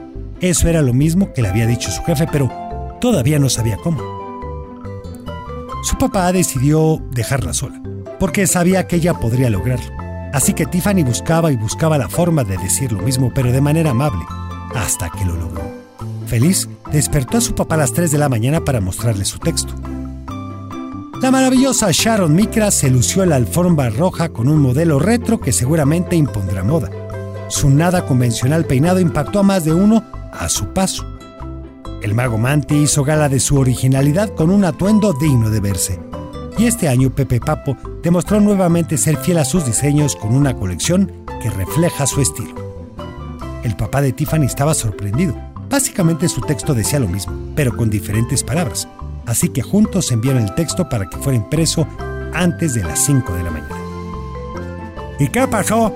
Eso 0.41 0.69
era 0.69 0.83
lo 0.83 0.95
mismo 0.95 1.33
que 1.33 1.43
le 1.43 1.49
había 1.49 1.67
dicho 1.67 1.91
su 1.91 2.03
jefe, 2.05 2.27
pero 2.31 2.51
todavía 3.01 3.39
no 3.39 3.49
sabía 3.49 3.77
cómo. 3.77 4.01
Su 5.83 5.97
papá 5.99 6.33
decidió 6.33 7.03
dejarla 7.13 7.53
sola, 7.53 7.81
porque 8.19 8.47
sabía 8.47 8.87
que 8.87 8.97
ella 8.97 9.15
podría 9.15 9.51
lograrlo. 9.51 9.91
Así 10.33 10.53
que 10.53 10.67
Tiffany 10.67 11.03
buscaba 11.05 11.51
y 11.51 11.57
buscaba 11.57 11.99
la 11.99 12.09
forma 12.09 12.45
de 12.45 12.59
decir 12.59 12.93
lo 12.93 13.03
mismo, 13.03 13.33
pero 13.35 13.51
de 13.51 13.61
manera 13.61 13.91
amable, 13.91 14.25
hasta 14.75 15.11
que 15.11 15.25
lo 15.25 15.37
logró. 15.37 15.63
Feliz, 16.27 16.69
despertó 16.93 17.39
a 17.39 17.41
su 17.41 17.55
papá 17.55 17.77
a 17.77 17.79
las 17.79 17.93
3 17.93 18.11
de 18.11 18.19
la 18.19 18.29
mañana 18.29 18.61
para 18.61 18.81
mostrarle 18.81 19.25
su 19.25 19.39
texto. 19.39 19.75
La 21.21 21.33
maravillosa 21.33 21.89
Sharon 21.91 22.33
Mikra 22.33 22.71
se 22.71 22.89
lució 22.91 23.25
en 23.25 23.31
la 23.31 23.37
alfombra 23.37 23.91
roja 23.91 24.29
con 24.29 24.49
un 24.49 24.63
modelo 24.63 25.01
retro 25.01 25.41
que 25.41 25.53
seguramente 25.53 26.15
impondrá 26.15 26.63
moda. 26.63 26.91
Su 27.49 27.71
nada 27.71 28.07
convencional 28.07 28.65
peinado 28.65 29.01
impactó 29.01 29.41
a 29.41 29.43
más 29.43 29.65
de 29.65 29.75
uno 29.75 30.05
a 30.33 30.49
su 30.49 30.69
paso. 30.69 31.05
El 32.03 32.15
mago 32.15 32.39
Manti 32.39 32.77
hizo 32.77 33.03
gala 33.03 33.29
de 33.29 33.41
su 33.41 33.57
originalidad 33.59 34.33
con 34.33 34.51
un 34.51 34.65
atuendo 34.65 35.13
digno 35.13 35.51
de 35.51 35.59
verse. 35.59 35.99
Y 36.57 36.67
este 36.67 36.89
año 36.89 37.11
Pepe 37.11 37.41
Papo 37.41 37.77
demostró 38.01 38.41
nuevamente 38.41 38.97
ser 38.97 39.17
fiel 39.17 39.39
a 39.39 39.45
sus 39.45 39.67
diseños 39.67 40.15
con 40.15 40.37
una 40.37 40.55
colección 40.55 41.13
que 41.43 41.51
refleja 41.51 42.07
su 42.07 42.21
estilo. 42.21 42.55
El 43.65 43.75
papá 43.77 44.03
de 44.03 44.13
Tiffany 44.13 44.45
estaba 44.45 44.73
sorprendido. 44.73 45.35
Básicamente 45.69 46.29
su 46.29 46.43
texto 46.43 46.75
decía 46.75 47.01
lo 47.01 47.09
mismo, 47.09 47.35
pero 47.57 47.77
con 47.77 47.91
diferentes 47.91 48.45
palabras. 48.45 48.87
Así 49.29 49.51
que 49.51 49.61
juntos 49.61 50.11
enviaron 50.11 50.43
el 50.43 50.55
texto 50.55 50.89
para 50.89 51.07
que 51.07 51.19
fuera 51.19 51.37
impreso 51.37 51.87
antes 52.33 52.73
de 52.73 52.83
las 52.83 53.05
5 53.05 53.35
de 53.35 53.43
la 53.43 53.51
mañana. 53.51 53.77
¿Y 55.19 55.29
qué 55.29 55.47
pasó? 55.47 55.95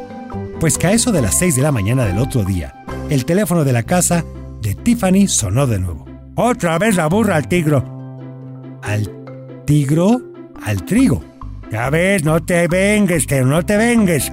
Pues 0.60 0.76
que 0.76 0.88
a 0.88 0.92
eso 0.92 1.10
de 1.12 1.22
las 1.22 1.38
6 1.38 1.56
de 1.56 1.62
la 1.62 1.72
mañana 1.72 2.04
del 2.04 2.18
otro 2.18 2.44
día, 2.44 2.84
el 3.08 3.24
teléfono 3.24 3.64
de 3.64 3.72
la 3.72 3.84
casa 3.84 4.22
de 4.60 4.74
Tiffany 4.74 5.28
sonó 5.28 5.66
de 5.66 5.78
nuevo. 5.78 6.04
Otra 6.34 6.78
vez 6.78 6.94
la 6.94 7.06
burra 7.06 7.36
al 7.36 7.48
tigro. 7.48 7.82
¿Al 8.82 9.10
tigro? 9.64 10.20
Al 10.62 10.84
trigo. 10.84 11.24
Ya 11.70 11.88
ves, 11.88 12.24
no 12.24 12.42
te 12.42 12.68
vengues, 12.68 13.26
que 13.26 13.40
no 13.40 13.64
te 13.64 13.78
vengues. 13.78 14.30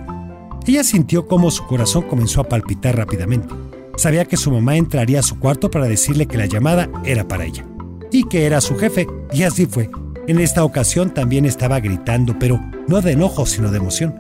Ella 0.68 0.84
sintió 0.84 1.26
cómo 1.26 1.52
su 1.52 1.66
corazón 1.66 2.04
comenzó 2.04 2.42
a 2.42 2.50
palpitar 2.50 2.98
rápidamente. 2.98 3.48
Sabía 3.96 4.26
que 4.26 4.36
su 4.36 4.52
mamá 4.52 4.76
entraría 4.76 5.22
a 5.22 5.24
su 5.24 5.40
cuarto 5.40 5.72
para 5.72 5.88
decirle 5.88 6.26
que 6.26 6.38
la 6.38 6.48
llamada 6.48 6.90
era 7.06 7.26
para 7.26 7.46
ella 7.46 7.66
y 8.12 8.24
que 8.24 8.46
era 8.46 8.62
su 8.62 8.78
jefe, 8.78 9.08
y 9.32 9.44
así 9.44 9.66
fue. 9.66 9.90
En 10.28 10.40
esta 10.40 10.64
ocasión 10.64 11.14
también 11.14 11.46
estaba 11.46 11.80
gritando, 11.80 12.38
pero 12.38 12.60
no 12.88 13.02
de 13.02 13.14
enojo, 13.14 13.46
sino 13.46 13.72
de 13.72 13.78
emoción. 13.78 14.16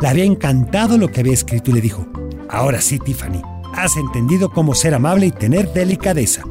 Le 0.00 0.08
había 0.08 0.24
encantado 0.24 0.98
lo 0.98 1.10
que 1.10 1.20
había 1.20 1.32
escrito 1.32 1.70
y 1.70 1.74
le 1.74 1.80
dijo, 1.80 2.06
ahora 2.48 2.80
sí, 2.80 2.98
Tiffany, 2.98 3.40
has 3.74 3.96
entendido 3.96 4.50
cómo 4.50 4.74
ser 4.74 4.94
amable 4.94 5.26
y 5.26 5.30
tener 5.30 5.72
delicadeza. 5.72 6.42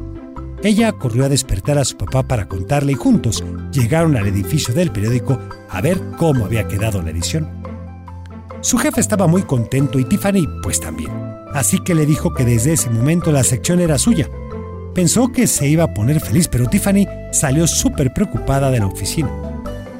Ella 0.62 0.92
corrió 0.92 1.26
a 1.26 1.28
despertar 1.28 1.78
a 1.78 1.84
su 1.84 1.96
papá 1.96 2.22
para 2.22 2.48
contarle 2.48 2.92
y 2.92 2.94
juntos 2.94 3.44
llegaron 3.70 4.16
al 4.16 4.26
edificio 4.26 4.72
del 4.72 4.90
periódico 4.90 5.38
a 5.68 5.80
ver 5.80 6.00
cómo 6.16 6.46
había 6.46 6.66
quedado 6.66 7.02
la 7.02 7.10
edición. 7.10 7.62
Su 8.62 8.78
jefe 8.78 9.00
estaba 9.00 9.26
muy 9.26 9.42
contento 9.42 9.98
y 9.98 10.06
Tiffany 10.06 10.48
pues 10.62 10.80
también. 10.80 11.10
Así 11.52 11.80
que 11.80 11.94
le 11.94 12.06
dijo 12.06 12.32
que 12.32 12.46
desde 12.46 12.72
ese 12.72 12.88
momento 12.88 13.30
la 13.30 13.44
sección 13.44 13.78
era 13.78 13.98
suya. 13.98 14.28
Pensó 14.94 15.32
que 15.32 15.48
se 15.48 15.66
iba 15.66 15.84
a 15.84 15.92
poner 15.92 16.20
feliz, 16.20 16.46
pero 16.46 16.68
Tiffany 16.68 17.08
salió 17.32 17.66
súper 17.66 18.12
preocupada 18.12 18.70
de 18.70 18.78
la 18.78 18.86
oficina. 18.86 19.28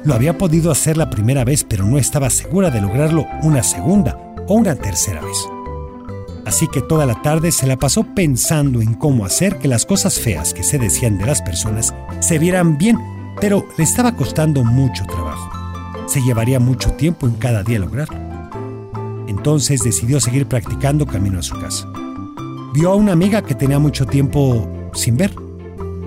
Lo 0.05 0.13
había 0.13 0.37
podido 0.37 0.71
hacer 0.71 0.95
la 0.95 1.09
primera 1.09 1.43
vez, 1.43 1.65
pero 1.65 1.85
no 1.85 1.97
estaba 1.97 2.29
segura 2.29 2.71
de 2.71 2.79
lograrlo 2.79 3.27
una 3.43 3.61
segunda 3.61 4.17
o 4.47 4.53
una 4.53 4.75
tercera 4.75 5.21
vez. 5.21 5.37
Así 6.45 6.67
que 6.69 6.81
toda 6.81 7.05
la 7.05 7.21
tarde 7.21 7.51
se 7.51 7.67
la 7.67 7.75
pasó 7.75 8.05
pensando 8.15 8.81
en 8.81 8.93
cómo 8.93 9.25
hacer 9.25 9.57
que 9.57 9.67
las 9.67 9.85
cosas 9.85 10.17
feas 10.17 10.53
que 10.53 10.63
se 10.63 10.77
decían 10.77 11.17
de 11.17 11.25
las 11.25 11.41
personas 11.41 11.93
se 12.21 12.39
vieran 12.39 12.77
bien, 12.77 12.97
pero 13.41 13.65
le 13.77 13.83
estaba 13.83 14.15
costando 14.15 14.63
mucho 14.63 15.03
trabajo. 15.05 15.49
Se 16.05 16.21
llevaría 16.21 16.59
mucho 16.59 16.91
tiempo 16.93 17.27
en 17.27 17.33
cada 17.33 17.63
día 17.63 17.79
lograrlo. 17.79 18.17
Entonces 19.27 19.81
decidió 19.81 20.21
seguir 20.21 20.45
practicando 20.45 21.05
camino 21.05 21.39
a 21.39 21.43
su 21.43 21.59
casa. 21.59 21.85
Vio 22.73 22.91
a 22.91 22.95
una 22.95 23.13
amiga 23.13 23.41
que 23.41 23.55
tenía 23.55 23.79
mucho 23.79 24.05
tiempo 24.05 24.69
sin 24.95 25.17
ver. 25.17 25.35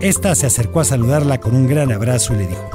Esta 0.00 0.34
se 0.34 0.46
acercó 0.46 0.80
a 0.80 0.84
saludarla 0.84 1.38
con 1.38 1.54
un 1.54 1.66
gran 1.66 1.92
abrazo 1.92 2.34
y 2.34 2.38
le 2.38 2.46
dijo, 2.48 2.70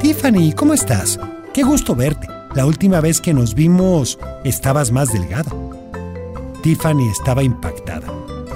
Tiffany, 0.00 0.52
¿cómo 0.52 0.74
estás? 0.74 1.18
Qué 1.52 1.62
gusto 1.62 1.94
verte. 1.94 2.28
La 2.54 2.64
última 2.64 3.00
vez 3.00 3.20
que 3.20 3.34
nos 3.34 3.54
vimos 3.54 4.18
estabas 4.44 4.90
más 4.90 5.12
delgada. 5.12 5.52
Tiffany 6.62 7.08
estaba 7.08 7.42
impactada. 7.42 8.06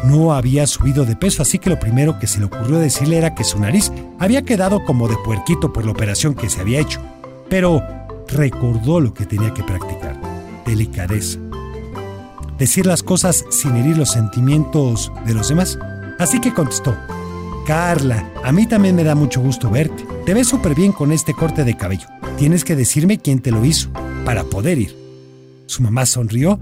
No 0.05 0.33
había 0.33 0.67
subido 0.67 1.05
de 1.05 1.17
peso, 1.17 1.43
así 1.43 1.59
que 1.59 1.71
lo 1.71 1.79
primero 1.79 2.19
que 2.19 2.27
se 2.27 2.39
le 2.39 2.47
ocurrió 2.47 2.79
decirle 2.79 3.19
era 3.19 3.35
que 3.35 3.45
su 3.45 3.59
nariz 3.59 3.93
había 4.19 4.43
quedado 4.43 4.85
como 4.85 5.09
de 5.09 5.17
puerquito 5.25 5.73
por 5.73 5.85
la 5.85 5.93
operación 5.93 6.35
que 6.35 6.49
se 6.49 6.61
había 6.61 6.81
hecho. 6.81 7.01
Pero 7.49 7.83
recordó 8.29 9.01
lo 9.01 9.13
que 9.13 9.27
tenía 9.27 9.53
que 9.53 9.65
practicar. 9.65 10.19
Delicadeza. 10.65 11.39
Decir 12.59 12.87
las 12.87 13.03
cosas 13.03 13.45
sin 13.51 13.77
herir 13.77 13.97
los 13.97 14.11
sentimientos 14.11 15.13
de 15.27 15.35
los 15.35 15.49
demás. 15.49 15.79
Así 16.21 16.39
que 16.39 16.53
contestó, 16.53 16.95
Carla, 17.67 18.31
a 18.45 18.53
mí 18.53 18.67
también 18.67 18.95
me 18.95 19.05
da 19.05 19.15
mucho 19.15 19.41
gusto 19.41 19.71
verte. 19.71 20.07
Te 20.27 20.35
ves 20.35 20.49
súper 20.49 20.75
bien 20.75 20.93
con 20.93 21.13
este 21.13 21.33
corte 21.33 21.65
de 21.65 21.79
cabello. 21.79 22.09
Tienes 22.37 22.63
que 22.63 22.77
decirme 22.77 23.17
quién 23.17 23.41
te 23.41 23.51
lo 23.51 23.65
hizo, 23.65 23.89
para 24.27 24.45
poder 24.45 24.79
ir. 24.79 24.95
Su 25.65 25.83
mamá 25.83 26.05
sonrió 26.05 26.61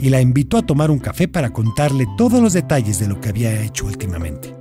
y 0.00 0.08
la 0.08 0.20
invitó 0.20 0.58
a 0.58 0.66
tomar 0.66 0.90
un 0.90 0.98
café 0.98 1.28
para 1.28 1.50
contarle 1.50 2.06
todos 2.16 2.42
los 2.42 2.52
detalles 2.52 2.98
de 2.98 3.06
lo 3.06 3.20
que 3.20 3.28
había 3.28 3.62
hecho 3.62 3.86
últimamente. 3.86 4.52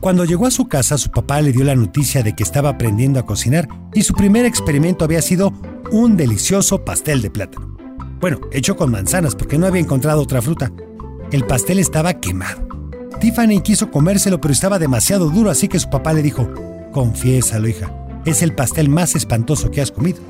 Cuando 0.00 0.24
llegó 0.24 0.46
a 0.46 0.50
su 0.50 0.66
casa, 0.66 0.96
su 0.96 1.10
papá 1.10 1.42
le 1.42 1.52
dio 1.52 1.62
la 1.62 1.74
noticia 1.74 2.22
de 2.22 2.34
que 2.34 2.42
estaba 2.42 2.70
aprendiendo 2.70 3.20
a 3.20 3.26
cocinar 3.26 3.68
y 3.92 4.02
su 4.02 4.14
primer 4.14 4.46
experimento 4.46 5.04
había 5.04 5.20
sido 5.20 5.52
un 5.92 6.16
delicioso 6.16 6.86
pastel 6.86 7.20
de 7.20 7.30
plátano. 7.30 7.76
Bueno, 8.18 8.40
hecho 8.50 8.76
con 8.76 8.90
manzanas 8.90 9.34
porque 9.34 9.58
no 9.58 9.66
había 9.66 9.82
encontrado 9.82 10.22
otra 10.22 10.40
fruta. 10.40 10.72
El 11.30 11.44
pastel 11.44 11.78
estaba 11.78 12.14
quemado. 12.14 12.66
Tiffany 13.20 13.60
quiso 13.62 13.90
comérselo 13.90 14.40
pero 14.40 14.52
estaba 14.52 14.78
demasiado 14.78 15.28
duro 15.28 15.50
así 15.50 15.68
que 15.68 15.78
su 15.78 15.90
papá 15.90 16.12
le 16.12 16.22
dijo, 16.22 16.48
confiésalo 16.92 17.68
hija, 17.68 17.92
es 18.24 18.42
el 18.42 18.54
pastel 18.54 18.88
más 18.88 19.14
espantoso 19.14 19.70
que 19.70 19.80
has 19.80 19.90
comido. 19.90 20.20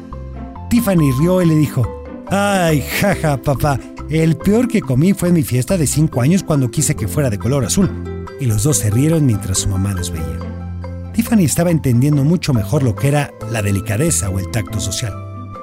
Tiffany 0.71 1.13
rió 1.19 1.41
y 1.43 1.47
le 1.47 1.55
dijo, 1.55 1.87
Ay, 2.31 2.83
jaja, 3.01 3.41
papá. 3.41 3.81
El 4.11 4.37
peor 4.37 4.69
que 4.69 4.83
comí 4.83 5.15
fue 5.15 5.29
en 5.29 5.35
mi 5.35 5.43
fiesta 5.43 5.79
de 5.79 5.87
5 5.87 6.21
años 6.21 6.43
cuando 6.43 6.71
quise 6.71 6.95
que 6.95 7.09
fuera 7.09 7.31
de 7.31 7.39
color 7.39 7.65
azul. 7.65 7.91
Y 8.41 8.47
los 8.47 8.63
dos 8.63 8.79
se 8.79 8.91
rieron 8.91 9.25
mientras 9.25 9.59
su 9.59 9.69
mamá 9.69 9.95
los 9.95 10.11
veía. 10.11 10.39
Tiffany 11.15 11.45
estaba 11.45 11.71
entendiendo 11.71 12.25
mucho 12.25 12.53
mejor 12.53 12.83
lo 12.83 12.95
que 12.95 13.09
era 13.09 13.33
la 13.51 13.63
delicadeza 13.63 14.31
o 14.31 14.39
el 14.39 14.51
tacto 14.51 14.79
social. 14.79 15.13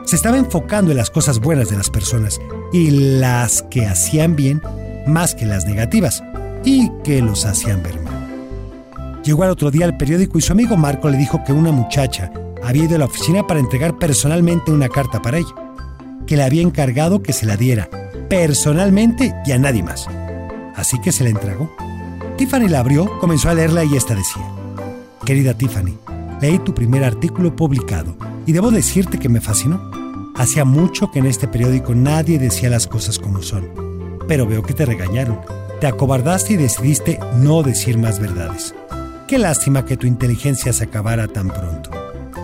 Se 0.05 0.15
estaba 0.15 0.37
enfocando 0.37 0.91
en 0.91 0.97
las 0.97 1.09
cosas 1.09 1.39
buenas 1.39 1.69
de 1.69 1.77
las 1.77 1.89
personas 1.89 2.39
y 2.73 2.91
las 3.19 3.61
que 3.63 3.85
hacían 3.85 4.35
bien 4.35 4.61
más 5.07 5.35
que 5.35 5.45
las 5.45 5.65
negativas 5.65 6.23
y 6.63 6.89
que 7.03 7.21
los 7.21 7.45
hacían 7.45 7.83
ver 7.83 8.01
mal. 8.01 9.21
Llegó 9.23 9.43
al 9.43 9.51
otro 9.51 9.71
día 9.71 9.85
al 9.85 9.97
periódico 9.97 10.37
y 10.37 10.41
su 10.41 10.51
amigo 10.51 10.77
Marco 10.77 11.09
le 11.09 11.17
dijo 11.17 11.43
que 11.43 11.53
una 11.53 11.71
muchacha 11.71 12.31
había 12.63 12.85
ido 12.85 12.95
a 12.95 12.99
la 12.99 13.05
oficina 13.05 13.45
para 13.45 13.59
entregar 13.59 13.97
personalmente 13.97 14.71
una 14.71 14.89
carta 14.89 15.21
para 15.21 15.37
ella 15.37 15.55
que 16.25 16.37
le 16.37 16.43
había 16.43 16.61
encargado 16.61 17.21
que 17.21 17.33
se 17.33 17.45
la 17.45 17.57
diera, 17.57 17.89
personalmente 18.29 19.33
y 19.45 19.51
a 19.51 19.57
nadie 19.57 19.83
más. 19.83 20.07
Así 20.75 20.99
que 20.99 21.11
se 21.11 21.23
la 21.23 21.29
entregó. 21.29 21.71
Tiffany 22.37 22.67
la 22.67 22.79
abrió, 22.79 23.19
comenzó 23.19 23.49
a 23.49 23.53
leerla 23.53 23.83
y 23.83 23.95
esta 23.95 24.15
decía, 24.15 24.43
Querida 25.25 25.53
Tiffany, 25.53 25.97
leí 26.41 26.59
tu 26.59 26.73
primer 26.73 27.03
artículo 27.03 27.55
publicado 27.55 28.15
y 28.45 28.51
debo 28.51 28.71
decirte 28.71 29.19
que 29.19 29.29
me 29.29 29.41
fascinó. 29.41 29.91
Hacía 30.35 30.65
mucho 30.65 31.11
que 31.11 31.19
en 31.19 31.27
este 31.27 31.47
periódico 31.47 31.95
nadie 31.95 32.37
decía 32.37 32.69
las 32.69 32.87
cosas 32.87 33.19
como 33.19 33.41
son, 33.41 33.69
pero 34.27 34.45
veo 34.45 34.63
que 34.63 34.73
te 34.73 34.85
regañaron, 34.85 35.39
te 35.79 35.87
acobardaste 35.87 36.53
y 36.53 36.57
decidiste 36.57 37.19
no 37.35 37.63
decir 37.63 37.97
más 37.97 38.19
verdades. 38.19 38.73
Qué 39.27 39.37
lástima 39.37 39.85
que 39.85 39.97
tu 39.97 40.07
inteligencia 40.07 40.71
se 40.71 40.83
acabara 40.83 41.27
tan 41.27 41.49
pronto. 41.49 41.89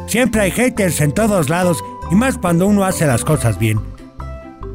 Siempre 0.07 0.41
hay 0.41 0.51
haters 0.51 0.99
en 1.01 1.13
todos 1.13 1.49
lados 1.49 1.83
y 2.11 2.15
más 2.15 2.37
cuando 2.37 2.67
uno 2.67 2.83
hace 2.83 3.05
las 3.05 3.23
cosas 3.23 3.57
bien. 3.59 3.79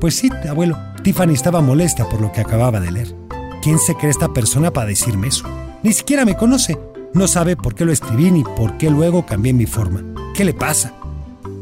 Pues 0.01 0.15
sí, 0.15 0.31
abuelo, 0.49 0.79
Tiffany 1.03 1.33
estaba 1.33 1.61
molesta 1.61 2.09
por 2.09 2.21
lo 2.21 2.33
que 2.33 2.41
acababa 2.41 2.81
de 2.81 2.91
leer. 2.91 3.15
¿Quién 3.63 3.79
se 3.79 3.95
cree 3.95 4.11
esta 4.11 4.33
persona 4.33 4.73
para 4.73 4.89
decirme 4.89 5.29
eso? 5.29 5.45
Ni 5.83 5.93
siquiera 5.93 6.25
me 6.25 6.37
conoce. 6.37 6.79
No 7.15 7.27
sabe 7.29 7.57
por 7.57 7.75
qué 7.75 7.85
lo 7.85 7.93
escribí 7.93 8.31
ni 8.31 8.45
por 8.45 8.77
qué 8.79 8.91
luego 8.91 9.27
cambié 9.27 9.53
mi 9.53 9.67
forma. 9.67 10.03
¿Qué 10.35 10.45
le 10.45 10.55
pasa? 10.55 10.93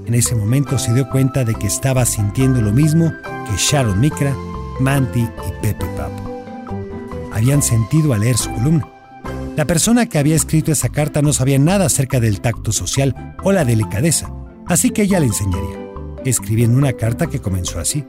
En 0.06 0.14
ese 0.14 0.34
momento 0.34 0.78
se 0.78 0.92
dio 0.92 1.08
cuenta 1.08 1.44
de 1.44 1.54
que 1.54 1.66
estaba 1.66 2.04
sintiendo 2.04 2.60
lo 2.60 2.72
mismo 2.72 3.12
que 3.48 3.56
Sharon 3.56 4.00
Micra, 4.00 4.34
Manti 4.80 5.20
y 5.20 5.52
Pepe 5.62 5.86
Papo. 5.96 6.44
Habían 7.32 7.62
sentido 7.62 8.12
al 8.12 8.20
leer 8.20 8.36
su 8.36 8.52
columna. 8.52 8.88
La 9.56 9.66
persona 9.66 10.06
que 10.06 10.18
había 10.18 10.34
escrito 10.34 10.72
esa 10.72 10.88
carta 10.88 11.22
no 11.22 11.32
sabía 11.32 11.58
nada 11.58 11.86
acerca 11.86 12.18
del 12.18 12.40
tacto 12.40 12.72
social 12.72 13.36
o 13.44 13.52
la 13.52 13.64
delicadeza, 13.64 14.32
así 14.66 14.90
que 14.90 15.02
ella 15.02 15.20
le 15.20 15.26
enseñaría, 15.26 15.78
escribiendo 16.24 16.76
una 16.76 16.92
carta 16.92 17.28
que 17.28 17.40
comenzó 17.40 17.78
así. 17.78 18.04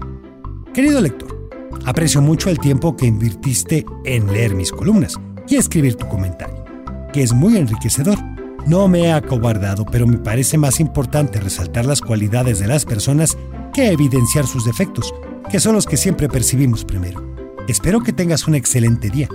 Querido 0.74 1.02
lector, 1.02 1.50
aprecio 1.86 2.22
mucho 2.22 2.50
el 2.50 2.60
tiempo 2.60 2.98
que 2.98 3.06
invirtiste 3.06 3.86
en 4.06 4.32
leer 4.32 4.56
mis 4.56 4.72
columnas 4.72 5.16
y 5.48 5.58
escribir 5.58 5.96
tu 5.96 6.08
comentario, 6.08 6.66
que 7.14 7.22
es 7.22 7.32
muy 7.32 7.58
enriquecedor. 7.58 8.18
No 8.66 8.88
me 8.88 9.04
he 9.04 9.12
acobardado, 9.12 9.86
pero 9.86 10.08
me 10.08 10.18
parece 10.18 10.58
más 10.58 10.80
importante 10.80 11.40
resaltar 11.40 11.86
las 11.86 12.02
cualidades 12.02 12.58
de 12.58 12.68
las 12.68 12.86
personas 12.86 13.38
que 13.72 13.92
evidenciar 13.92 14.48
sus 14.48 14.66
defectos, 14.66 15.14
que 15.50 15.60
son 15.60 15.76
los 15.76 15.86
que 15.86 15.98
siempre 15.98 16.30
percibimos 16.30 16.86
primero. 16.86 17.24
Espero 17.68 18.02
que 18.02 18.14
tengas 18.14 18.48
un 18.48 18.56
excelente 18.56 19.10
día. 19.10 19.30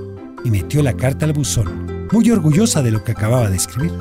Y 0.45 0.50
metió 0.50 0.83
la 0.83 0.95
carta 0.95 1.26
al 1.26 1.35
buzón, 1.35 2.09
muy 2.12 2.31
orgullosa 2.31 2.83
de 2.83 2.90
lo 2.90 3.05
que 3.05 3.12
acababa 3.12 3.50
de 3.50 3.57
escribir. 3.57 3.93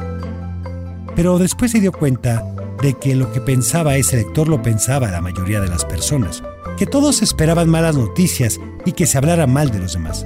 Pero 1.16 1.38
después 1.38 1.72
se 1.72 1.82
dio 1.82 1.92
cuenta 1.92 2.46
de 2.82 2.94
que 2.94 3.14
lo 3.14 3.32
que 3.34 3.42
pensaba 3.42 3.98
ese 3.98 4.18
lector 4.18 4.48
lo 4.48 4.62
pensaba 4.62 5.12
la 5.12 5.20
mayoría 5.20 5.60
de 5.60 5.68
las 5.68 5.84
personas, 5.84 6.42
que 6.78 6.86
todos 6.86 7.22
esperaban 7.22 7.68
malas 7.68 7.98
noticias 7.98 8.58
y 8.86 8.94
que 8.94 9.06
se 9.06 9.18
hablara 9.18 9.48
mal 9.48 9.70
de 9.70 9.80
los 9.80 9.94
demás, 9.94 10.26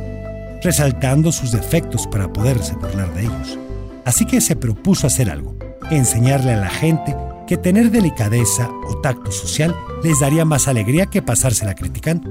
resaltando 0.62 1.32
sus 1.32 1.52
defectos 1.52 2.06
para 2.06 2.32
poderse 2.32 2.76
burlar 2.76 3.12
de 3.16 3.22
ellos. 3.24 3.58
Así 4.06 4.26
que 4.26 4.40
se 4.40 4.56
propuso 4.56 5.08
hacer 5.08 5.32
algo, 5.32 5.56
enseñarle 5.90 6.54
a 6.54 6.58
la 6.58 6.70
gente 6.70 7.16
que 7.48 7.58
tener 7.58 7.92
delicadeza 7.92 8.70
o 8.88 8.98
tacto 8.98 9.32
social 9.32 9.76
les 10.04 10.20
daría 10.20 10.46
más 10.46 10.68
alegría 10.68 11.06
que 11.08 11.22
pasársela 11.22 11.76
criticando. 11.76 12.30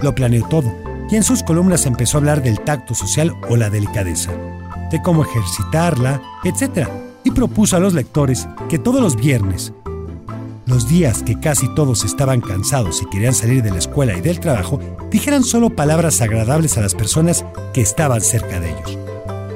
Lo 0.00 0.14
planeó 0.14 0.46
todo 0.48 0.72
y 1.10 1.16
en 1.16 1.22
sus 1.22 1.42
columnas 1.42 1.86
empezó 1.86 2.16
a 2.16 2.20
hablar 2.20 2.42
del 2.42 2.60
tacto 2.60 2.94
social 2.94 3.34
o 3.48 3.56
la 3.56 3.70
delicadeza, 3.70 4.32
de 4.90 5.02
cómo 5.02 5.24
ejercitarla, 5.24 6.22
etc. 6.44 6.88
Y 7.24 7.30
propuso 7.30 7.76
a 7.76 7.80
los 7.80 7.92
lectores 7.92 8.48
que 8.68 8.78
todos 8.78 9.00
los 9.00 9.16
viernes, 9.16 9.72
los 10.66 10.88
días 10.88 11.22
que 11.22 11.38
casi 11.38 11.72
todos 11.74 12.04
estaban 12.04 12.40
cansados 12.40 13.02
y 13.02 13.06
querían 13.10 13.34
salir 13.34 13.62
de 13.62 13.70
la 13.70 13.78
escuela 13.78 14.16
y 14.16 14.22
del 14.22 14.40
trabajo, 14.40 14.80
dijeran 15.10 15.44
solo 15.44 15.70
palabras 15.70 16.20
agradables 16.22 16.78
a 16.78 16.80
las 16.80 16.94
personas 16.94 17.44
que 17.74 17.82
estaban 17.82 18.22
cerca 18.22 18.58
de 18.58 18.70
ellos. 18.70 18.98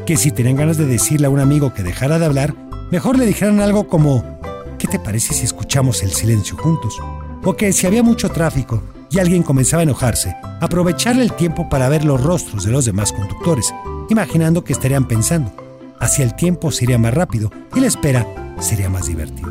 Que 0.04 0.16
si 0.16 0.30
tenían 0.30 0.56
ganas 0.56 0.76
de 0.76 0.85
decirle 0.85 1.26
a 1.26 1.30
un 1.30 1.40
amigo 1.40 1.73
que 1.73 1.83
dejara 1.83 2.18
de 2.18 2.26
hablar, 2.26 2.54
mejor 2.90 3.18
le 3.18 3.26
dijeran 3.26 3.61
algo 3.61 3.88
como 3.88 4.36
¿qué 4.78 4.87
te 4.87 4.99
parece 4.99 5.35
si 5.35 5.45
escuchamos 5.45 6.02
el 6.02 6.12
silencio 6.12 6.56
juntos? 6.56 6.99
O 7.45 7.56
que 7.56 7.73
si 7.73 7.87
había 7.87 8.02
mucho 8.02 8.28
tráfico 8.28 8.83
y 9.11 9.18
alguien 9.18 9.42
comenzaba 9.42 9.80
a 9.80 9.85
enojarse, 9.85 10.35
aprovecharle 10.61 11.23
el 11.23 11.33
tiempo 11.33 11.68
para 11.68 11.88
ver 11.88 12.04
los 12.04 12.23
rostros 12.23 12.64
de 12.64 12.73
los 12.73 12.85
demás 12.85 13.12
conductores, 13.12 13.73
imaginando 14.09 14.64
que 14.64 14.73
estarían 14.73 15.06
pensando. 15.06 15.52
Así 15.99 16.23
el 16.23 16.35
tiempo 16.35 16.71
sería 16.71 16.99
más 16.99 17.14
rápido 17.14 17.50
y 17.75 17.80
la 17.80 17.87
espera 17.87 18.26
sería 18.61 18.90
más 18.90 19.06
divertida. 19.06 19.49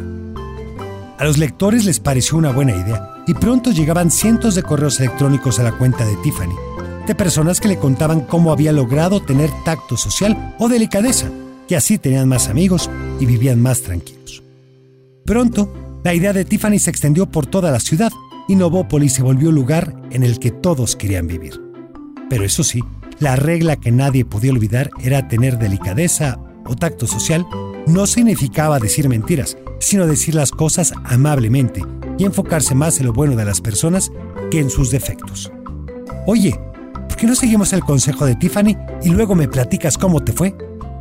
A 1.17 1.23
los 1.23 1.37
lectores 1.37 1.85
les 1.85 1.99
pareció 1.99 2.37
una 2.37 2.51
buena 2.51 2.75
idea 2.75 3.23
y 3.25 3.33
pronto 3.33 3.71
llegaban 3.71 4.11
cientos 4.11 4.53
de 4.53 4.63
correos 4.63 4.99
electrónicos 4.99 5.59
a 5.59 5.63
la 5.63 5.71
cuenta 5.71 6.05
de 6.05 6.15
Tiffany, 6.17 6.55
de 7.07 7.15
personas 7.15 7.61
que 7.61 7.69
le 7.69 7.79
contaban 7.79 8.21
cómo 8.21 8.51
había 8.51 8.73
logrado 8.73 9.21
tener 9.21 9.49
tacto 9.63 9.95
social 9.95 10.55
o 10.59 10.67
delicadeza, 10.67 11.27
que 11.67 11.75
así 11.75 11.97
tenían 11.97 12.27
más 12.27 12.49
amigos 12.49 12.89
y 13.19 13.25
vivían 13.25 13.61
más 13.61 13.81
tranquilos. 13.81 14.44
Pronto, 15.25 15.73
la 16.03 16.13
idea 16.13 16.33
de 16.33 16.45
Tiffany 16.45 16.77
se 16.77 16.91
extendió 16.91 17.25
por 17.25 17.47
toda 17.47 17.71
la 17.71 17.79
ciudad 17.79 18.11
y 18.47 18.55
Novópolis 18.55 19.13
se 19.13 19.23
volvió 19.23 19.49
un 19.49 19.55
lugar 19.55 19.95
en 20.11 20.21
el 20.23 20.37
que 20.37 20.51
todos 20.51 20.95
querían 20.95 21.25
vivir. 21.25 21.59
Pero 22.29 22.43
eso 22.43 22.63
sí, 22.63 22.83
la 23.19 23.35
regla 23.35 23.75
que 23.75 23.91
nadie 23.91 24.23
podía 24.23 24.51
olvidar 24.51 24.91
era 25.01 25.27
tener 25.27 25.57
delicadeza 25.57 26.37
o 26.67 26.75
tacto 26.75 27.07
social. 27.07 27.43
No 27.87 28.05
significaba 28.05 28.77
decir 28.77 29.09
mentiras, 29.09 29.57
sino 29.79 30.05
decir 30.05 30.35
las 30.35 30.51
cosas 30.51 30.93
amablemente 31.05 31.81
y 32.19 32.25
enfocarse 32.25 32.75
más 32.75 32.99
en 32.99 33.07
lo 33.07 33.13
bueno 33.13 33.35
de 33.35 33.45
las 33.45 33.61
personas 33.61 34.11
que 34.51 34.59
en 34.59 34.69
sus 34.69 34.91
defectos. 34.91 35.51
Oye, 36.27 36.59
¿por 37.07 37.17
qué 37.17 37.25
no 37.25 37.33
seguimos 37.33 37.73
el 37.73 37.81
consejo 37.81 38.27
de 38.27 38.35
Tiffany 38.35 38.77
y 39.01 39.09
luego 39.09 39.33
me 39.33 39.47
platicas 39.47 39.97
cómo 39.97 40.23
te 40.23 40.33
fue? 40.33 40.55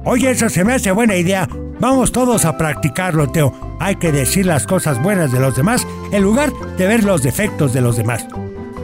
Oye, 0.06 0.30
eso 0.30 0.48
se 0.48 0.64
me 0.64 0.72
hace 0.72 0.92
buena 0.92 1.14
idea. 1.14 1.46
Vamos 1.78 2.10
todos 2.10 2.46
a 2.46 2.56
practicarlo, 2.56 3.30
Teo. 3.30 3.73
Hay 3.84 3.96
que 3.96 4.12
decir 4.12 4.46
las 4.46 4.66
cosas 4.66 5.02
buenas 5.02 5.30
de 5.30 5.40
los 5.40 5.56
demás 5.56 5.86
en 6.10 6.22
lugar 6.22 6.50
de 6.78 6.86
ver 6.86 7.04
los 7.04 7.22
defectos 7.22 7.74
de 7.74 7.82
los 7.82 7.98
demás. 7.98 8.24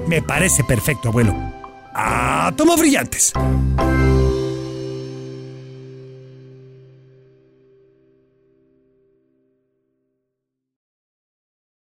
Me 0.06 0.20
parece 0.20 0.62
perfecto, 0.62 1.08
abuelo. 1.08 1.34
¡Ah, 1.94 2.52
tomo 2.54 2.76
brillantes! 2.76 3.32